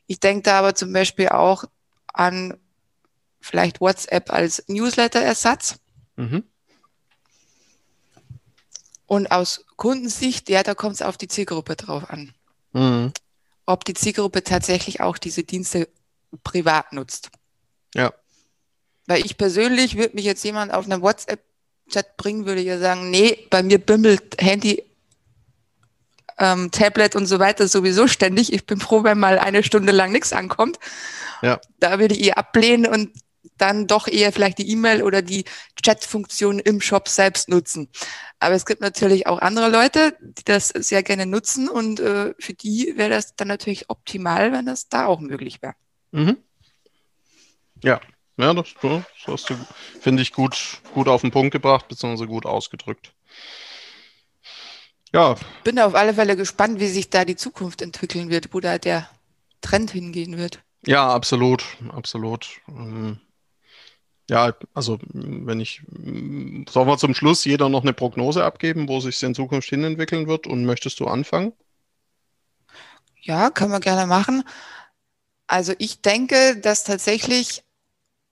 Ich 0.07 0.19
denke 0.19 0.43
da 0.43 0.59
aber 0.59 0.75
zum 0.75 0.91
Beispiel 0.91 1.29
auch 1.29 1.63
an 2.07 2.57
vielleicht 3.39 3.79
WhatsApp 3.79 4.29
als 4.29 4.65
Newsletter-Ersatz. 4.67 5.77
Mhm. 6.17 6.43
Und 9.05 9.31
aus 9.31 9.65
Kundensicht, 9.77 10.49
ja, 10.49 10.63
da 10.63 10.73
kommt 10.73 10.95
es 10.95 11.01
auf 11.01 11.17
die 11.17 11.29
Zielgruppe 11.29 11.77
drauf 11.77 12.09
an. 12.09 12.33
Mhm 12.73 13.13
ob 13.65 13.85
die 13.85 13.93
Zielgruppe 13.93 14.43
tatsächlich 14.43 15.01
auch 15.01 15.17
diese 15.17 15.43
Dienste 15.43 15.87
privat 16.43 16.93
nutzt. 16.93 17.29
Ja. 17.93 18.13
Weil 19.07 19.25
ich 19.25 19.37
persönlich 19.37 19.97
würde 19.97 20.15
mich 20.15 20.25
jetzt 20.25 20.43
jemand 20.43 20.73
auf 20.73 20.85
einen 20.85 21.01
WhatsApp-Chat 21.01 22.17
bringen, 22.17 22.45
würde 22.45 22.61
ja 22.61 22.79
sagen, 22.79 23.09
nee, 23.09 23.47
bei 23.49 23.63
mir 23.63 23.79
bimmelt 23.79 24.41
Handy, 24.41 24.83
ähm, 26.37 26.71
Tablet 26.71 27.15
und 27.15 27.25
so 27.25 27.39
weiter 27.39 27.67
sowieso 27.67 28.07
ständig. 28.07 28.51
Ich 28.51 28.65
bin 28.65 28.79
froh, 28.79 29.03
wenn 29.03 29.19
mal 29.19 29.39
eine 29.39 29.63
Stunde 29.63 29.91
lang 29.91 30.11
nichts 30.11 30.33
ankommt. 30.33 30.79
Ja. 31.41 31.59
Da 31.79 31.99
würde 31.99 32.15
ich 32.15 32.35
ablehnen 32.35 32.91
und 32.91 33.11
dann 33.57 33.87
doch 33.87 34.07
eher 34.07 34.31
vielleicht 34.31 34.57
die 34.57 34.69
E-Mail 34.69 35.03
oder 35.03 35.21
die 35.21 35.45
Chat-Funktion 35.81 36.59
im 36.59 36.81
Shop 36.81 37.07
selbst 37.07 37.49
nutzen. 37.49 37.89
Aber 38.39 38.55
es 38.55 38.65
gibt 38.65 38.81
natürlich 38.81 39.27
auch 39.27 39.39
andere 39.39 39.69
Leute, 39.69 40.17
die 40.21 40.43
das 40.43 40.69
sehr 40.69 41.03
gerne 41.03 41.25
nutzen 41.25 41.69
und 41.69 41.99
äh, 41.99 42.33
für 42.39 42.53
die 42.53 42.93
wäre 42.95 43.09
das 43.09 43.35
dann 43.35 43.47
natürlich 43.47 43.89
optimal, 43.89 44.51
wenn 44.51 44.65
das 44.65 44.89
da 44.89 45.05
auch 45.05 45.19
möglich 45.19 45.61
wäre. 45.61 45.75
Mhm. 46.11 46.37
Ja, 47.83 48.01
ja, 48.37 48.53
das, 48.53 48.73
das 48.81 49.03
hast 49.27 49.49
du, 49.49 49.55
finde 50.01 50.21
ich, 50.21 50.33
gut, 50.33 50.81
gut 50.93 51.07
auf 51.07 51.21
den 51.21 51.31
Punkt 51.31 51.51
gebracht, 51.51 51.87
beziehungsweise 51.87 52.27
gut 52.27 52.45
ausgedrückt. 52.45 53.13
Ja. 55.13 55.35
Bin 55.63 55.79
auf 55.79 55.95
alle 55.95 56.13
Fälle 56.13 56.35
gespannt, 56.35 56.79
wie 56.79 56.87
sich 56.87 57.09
da 57.09 57.23
die 57.23 57.37
Zukunft 57.37 57.81
entwickeln 57.81 58.29
wird, 58.29 58.53
wo 58.53 58.59
da 58.59 58.77
der 58.77 59.09
Trend 59.61 59.91
hingehen 59.91 60.37
wird. 60.37 60.61
Ja, 60.85 61.09
absolut, 61.09 61.65
absolut. 61.89 62.59
Ja, 64.29 64.55
also 64.73 64.97
wenn 65.13 65.59
ich, 65.59 65.83
sollen 66.69 66.87
wir 66.87 66.97
zum 66.97 67.13
Schluss 67.13 67.45
jeder 67.45 67.69
noch 67.69 67.83
eine 67.83 67.93
Prognose 67.93 68.43
abgeben, 68.43 68.87
wo 68.87 68.99
sich 68.99 69.21
in 69.21 69.35
Zukunft 69.35 69.69
hin 69.69 69.83
entwickeln 69.83 70.27
wird 70.27 70.47
und 70.47 70.65
möchtest 70.65 70.99
du 70.99 71.05
anfangen? 71.05 71.53
Ja, 73.21 73.49
können 73.51 73.71
wir 73.71 73.79
gerne 73.79 74.07
machen. 74.07 74.43
Also 75.47 75.73
ich 75.77 76.01
denke, 76.01 76.57
dass 76.57 76.83
tatsächlich 76.83 77.63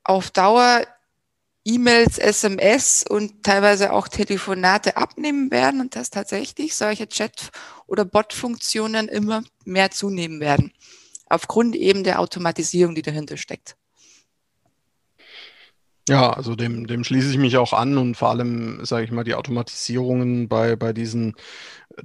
auf 0.03 0.31
Dauer 0.31 0.83
E-Mails, 1.65 2.17
SMS 2.17 3.05
und 3.07 3.43
teilweise 3.43 3.93
auch 3.93 4.09
Telefonate 4.09 4.97
abnehmen 4.97 5.49
werden 5.49 5.79
und 5.79 5.95
dass 5.95 6.09
tatsächlich 6.09 6.75
solche 6.75 7.07
Chat- 7.07 7.51
oder 7.87 8.03
Bot-Funktionen 8.03 9.07
immer 9.07 9.43
mehr 9.63 9.89
zunehmen 9.89 10.41
werden. 10.41 10.73
Aufgrund 11.27 11.75
eben 11.75 12.03
der 12.03 12.19
Automatisierung, 12.19 12.95
die 12.95 13.01
dahinter 13.01 13.37
steckt. 13.37 13.77
Ja, 16.09 16.31
also 16.33 16.55
dem, 16.55 16.85
dem 16.85 17.05
schließe 17.05 17.29
ich 17.31 17.37
mich 17.37 17.55
auch 17.57 17.71
an 17.71 17.97
und 17.97 18.15
vor 18.17 18.29
allem, 18.29 18.83
sage 18.83 19.05
ich 19.05 19.11
mal, 19.11 19.23
die 19.23 19.35
Automatisierungen 19.35 20.49
bei, 20.49 20.75
bei 20.75 20.91
diesen 20.91 21.33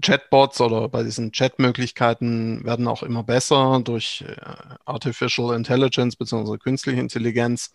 Chatbots 0.02 0.60
oder 0.60 0.88
bei 0.88 1.02
diesen 1.02 1.32
Chatmöglichkeiten 1.32 2.64
werden 2.64 2.86
auch 2.88 3.02
immer 3.02 3.24
besser 3.24 3.80
durch 3.84 4.24
äh, 4.28 4.36
Artificial 4.84 5.56
Intelligence 5.56 6.16
bzw. 6.16 6.58
künstliche 6.58 7.00
Intelligenz 7.00 7.72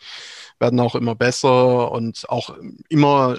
werden 0.59 0.79
auch 0.79 0.95
immer 0.95 1.15
besser 1.15 1.91
und 1.91 2.29
auch 2.29 2.55
immer, 2.89 3.37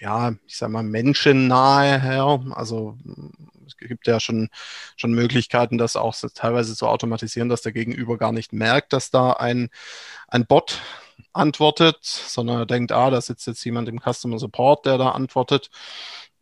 ja, 0.00 0.34
ich 0.46 0.56
sage 0.58 0.72
mal, 0.72 0.82
menschennahe 0.84 2.00
her. 2.00 2.40
Also 2.52 2.96
es 3.66 3.76
gibt 3.76 4.06
ja 4.06 4.20
schon, 4.20 4.48
schon 4.96 5.12
Möglichkeiten, 5.12 5.78
das 5.78 5.96
auch 5.96 6.14
teilweise 6.34 6.76
zu 6.76 6.86
automatisieren, 6.86 7.48
dass 7.48 7.62
der 7.62 7.72
Gegenüber 7.72 8.18
gar 8.18 8.32
nicht 8.32 8.52
merkt, 8.52 8.92
dass 8.92 9.10
da 9.10 9.32
ein, 9.32 9.68
ein 10.28 10.46
Bot 10.46 10.80
antwortet, 11.32 11.98
sondern 12.02 12.58
er 12.58 12.66
denkt, 12.66 12.92
ah, 12.92 13.10
da 13.10 13.20
sitzt 13.20 13.46
jetzt 13.46 13.64
jemand 13.64 13.88
im 13.88 14.00
Customer 14.00 14.38
Support, 14.38 14.86
der 14.86 14.98
da 14.98 15.10
antwortet. 15.10 15.70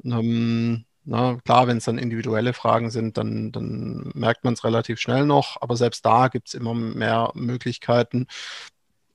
Ähm, 0.04 0.84
na, 1.04 1.38
klar, 1.44 1.66
wenn 1.66 1.78
es 1.78 1.84
dann 1.84 1.98
individuelle 1.98 2.52
Fragen 2.52 2.90
sind, 2.90 3.16
dann, 3.16 3.50
dann 3.50 4.10
merkt 4.14 4.44
man 4.44 4.54
es 4.54 4.64
relativ 4.64 5.00
schnell 5.00 5.24
noch, 5.24 5.56
aber 5.60 5.76
selbst 5.76 6.04
da 6.04 6.28
gibt 6.28 6.48
es 6.48 6.54
immer 6.54 6.74
mehr 6.74 7.30
Möglichkeiten, 7.34 8.26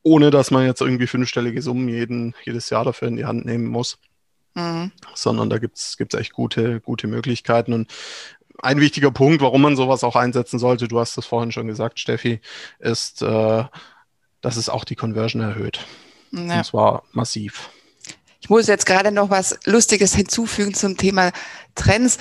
ohne 0.01 0.31
dass 0.31 0.51
man 0.51 0.65
jetzt 0.65 0.81
irgendwie 0.81 1.07
fünfstellige 1.07 1.61
Summen 1.61 1.87
jeden, 1.87 2.35
jedes 2.43 2.69
Jahr 2.71 2.83
dafür 2.83 3.07
in 3.09 3.15
die 3.15 3.25
Hand 3.25 3.45
nehmen 3.45 3.67
muss. 3.67 3.99
Mhm. 4.55 4.91
Sondern 5.13 5.49
da 5.49 5.59
gibt 5.59 5.77
es 5.77 5.97
echt 6.13 6.33
gute, 6.33 6.81
gute 6.81 7.07
Möglichkeiten. 7.07 7.73
Und 7.73 7.91
ein 8.61 8.79
wichtiger 8.79 9.11
Punkt, 9.11 9.41
warum 9.41 9.61
man 9.61 9.75
sowas 9.75 10.03
auch 10.03 10.15
einsetzen 10.15 10.59
sollte, 10.59 10.87
du 10.87 10.99
hast 10.99 11.17
es 11.17 11.25
vorhin 11.25 11.51
schon 11.51 11.67
gesagt, 11.67 11.99
Steffi, 11.99 12.39
ist, 12.79 13.21
äh, 13.21 13.65
dass 14.43 14.57
es 14.57 14.69
auch 14.69 14.83
die 14.83 14.95
Conversion 14.95 15.41
erhöht. 15.41 15.79
Ja. 16.31 16.57
Und 16.57 16.65
zwar 16.65 17.03
massiv. 17.11 17.69
Ich 18.41 18.49
muss 18.49 18.67
jetzt 18.67 18.85
gerade 18.85 19.11
noch 19.11 19.31
was 19.31 19.57
Lustiges 19.65 20.13
hinzufügen 20.13 20.75
zum 20.75 20.97
Thema 20.97 21.31
Trends, 21.73 22.17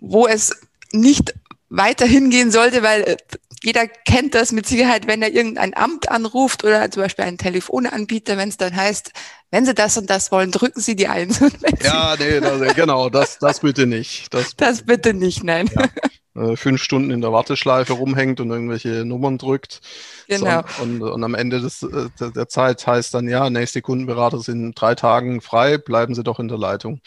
wo 0.00 0.26
es 0.26 0.56
nicht 0.92 1.34
weiter 1.68 2.06
hingehen 2.06 2.52
sollte, 2.52 2.82
weil 2.82 3.02
äh, 3.02 3.16
jeder 3.62 3.88
kennt 3.88 4.34
das 4.34 4.52
mit 4.52 4.66
Sicherheit, 4.66 5.06
wenn 5.06 5.22
er 5.22 5.32
irgendein 5.32 5.74
Amt 5.76 6.10
anruft 6.10 6.62
oder 6.64 6.88
zum 6.90 7.02
Beispiel 7.02 7.24
einen 7.24 7.38
Telefonanbieter, 7.38 8.36
wenn 8.36 8.50
es 8.50 8.56
dann 8.56 8.76
heißt, 8.76 9.10
wenn 9.50 9.66
Sie 9.66 9.74
das 9.74 9.96
und 9.96 10.08
das 10.10 10.30
wollen, 10.30 10.52
drücken 10.52 10.80
Sie 10.80 10.94
die 10.94 11.08
Eins. 11.08 11.40
Ja, 11.82 12.14
nee, 12.18 12.40
das, 12.40 12.74
genau, 12.74 13.08
das, 13.10 13.38
das 13.38 13.60
bitte 13.60 13.86
nicht. 13.86 14.32
Das, 14.32 14.54
das 14.56 14.82
bitte 14.82 15.12
nicht, 15.14 15.42
nein. 15.42 15.68
Ja. 15.74 15.88
Äh, 16.36 16.56
fünf 16.56 16.82
Stunden 16.82 17.12
in 17.12 17.20
der 17.20 17.32
Warteschleife 17.32 17.92
rumhängt 17.92 18.40
und 18.40 18.50
irgendwelche 18.50 19.04
Nummern 19.04 19.38
drückt. 19.38 19.80
Genau. 20.26 20.64
So, 20.76 20.82
und, 20.82 21.02
und, 21.02 21.22
am 21.22 21.34
Ende 21.34 21.60
des, 21.60 21.84
äh, 21.84 22.08
der 22.18 22.48
Zeit 22.48 22.84
heißt 22.84 23.14
dann, 23.14 23.28
ja, 23.28 23.50
nächste 23.50 23.82
Kundenberater 23.82 24.40
sind 24.40 24.60
in 24.60 24.72
drei 24.72 24.96
Tagen 24.96 25.40
frei, 25.40 25.78
bleiben 25.78 26.14
Sie 26.14 26.24
doch 26.24 26.40
in 26.40 26.48
der 26.48 26.58
Leitung. 26.58 27.00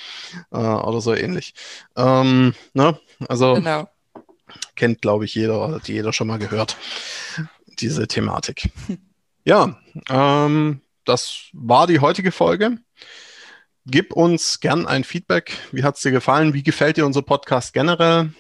Äh, 0.52 0.58
oder 0.58 1.02
so 1.02 1.14
ähnlich. 1.14 1.56
Ähm, 1.98 2.54
ne? 2.74 2.98
Also 3.28 3.56
genau. 3.56 3.90
kennt, 4.76 5.02
glaube 5.02 5.26
ich, 5.26 5.36
jeder, 5.36 5.74
hat 5.74 5.90
jeder 5.90 6.14
schon 6.14 6.28
mal 6.28 6.40
gehört, 6.40 6.78
diese 7.80 8.08
Thematik. 8.08 8.70
ja, 9.44 9.78
ähm, 10.10 10.80
das 11.04 11.50
war 11.52 11.86
die 11.86 12.00
heutige 12.00 12.32
Folge. 12.32 12.78
Gib 13.86 14.14
uns 14.14 14.62
gern 14.62 14.86
ein 14.86 15.04
Feedback. 15.04 15.58
Wie 15.74 15.84
hat 15.84 15.96
es 15.96 16.02
dir 16.02 16.12
gefallen? 16.12 16.54
Wie 16.54 16.64
gefällt 16.64 16.96
dir 16.96 17.06
unser 17.06 17.24
Podcast 17.24 17.74
generell? 17.74 18.32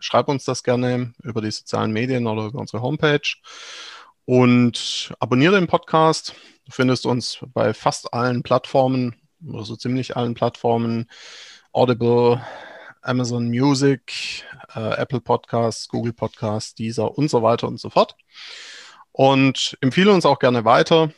Schreib 0.00 0.28
uns 0.28 0.44
das 0.44 0.62
gerne 0.62 1.12
über 1.22 1.40
die 1.40 1.50
sozialen 1.50 1.92
Medien 1.92 2.26
oder 2.26 2.46
über 2.46 2.58
unsere 2.58 2.82
Homepage. 2.82 3.36
Und 4.24 5.14
abonniere 5.20 5.54
den 5.54 5.68
Podcast. 5.68 6.34
Du 6.64 6.72
findest 6.72 7.06
uns 7.06 7.38
bei 7.54 7.72
fast 7.72 8.12
allen 8.12 8.42
Plattformen 8.42 9.14
oder 9.46 9.64
so 9.64 9.76
ziemlich 9.76 10.16
allen 10.16 10.34
Plattformen. 10.34 11.08
Audible, 11.72 12.40
Amazon 13.02 13.48
Music, 13.48 14.44
äh, 14.74 14.96
Apple 14.96 15.20
Podcasts, 15.20 15.88
Google 15.88 16.12
Podcasts, 16.12 16.74
Deezer 16.74 17.16
und 17.16 17.30
so 17.30 17.42
weiter 17.42 17.68
und 17.68 17.78
so 17.78 17.90
fort. 17.90 18.16
Und 19.12 19.76
empfehle 19.80 20.12
uns 20.12 20.26
auch 20.26 20.38
gerne 20.38 20.64
weiter. 20.64 21.12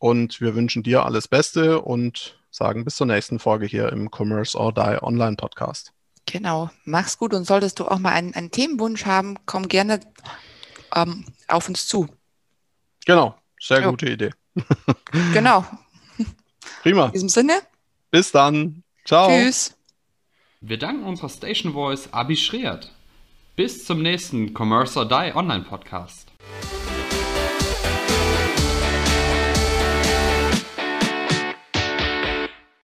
Und 0.00 0.40
wir 0.40 0.54
wünschen 0.54 0.82
dir 0.82 1.04
alles 1.04 1.28
Beste 1.28 1.80
und 1.80 2.38
sagen 2.50 2.84
bis 2.84 2.96
zur 2.96 3.06
nächsten 3.06 3.38
Folge 3.38 3.66
hier 3.66 3.90
im 3.90 4.10
Commerce 4.10 4.56
or 4.56 4.72
Die 4.72 5.02
Online 5.02 5.36
Podcast. 5.36 5.93
Genau, 6.26 6.70
mach's 6.84 7.18
gut 7.18 7.34
und 7.34 7.44
solltest 7.44 7.78
du 7.78 7.86
auch 7.86 7.98
mal 7.98 8.12
einen, 8.12 8.34
einen 8.34 8.50
Themenwunsch 8.50 9.04
haben, 9.04 9.38
komm 9.46 9.68
gerne 9.68 10.00
ähm, 10.94 11.26
auf 11.48 11.68
uns 11.68 11.86
zu. 11.86 12.08
Genau, 13.04 13.36
sehr 13.60 13.82
jo. 13.82 13.90
gute 13.90 14.10
Idee. 14.10 14.30
genau. 15.32 15.64
Prima. 16.82 17.06
In 17.06 17.12
diesem 17.12 17.28
Sinne. 17.28 17.60
Bis 18.10 18.32
dann. 18.32 18.82
Ciao. 19.04 19.28
Tschüss. 19.28 19.76
Wir 20.60 20.78
danken 20.78 21.04
unserer 21.04 21.28
Station 21.28 21.72
Voice 21.72 22.08
Abi 22.12 22.36
Schreert. 22.36 22.90
Bis 23.56 23.84
zum 23.84 24.02
nächsten 24.02 24.54
Commerce 24.56 24.98
or 24.98 25.06
Die 25.06 25.32
Online 25.34 25.64
Podcast. 25.64 26.30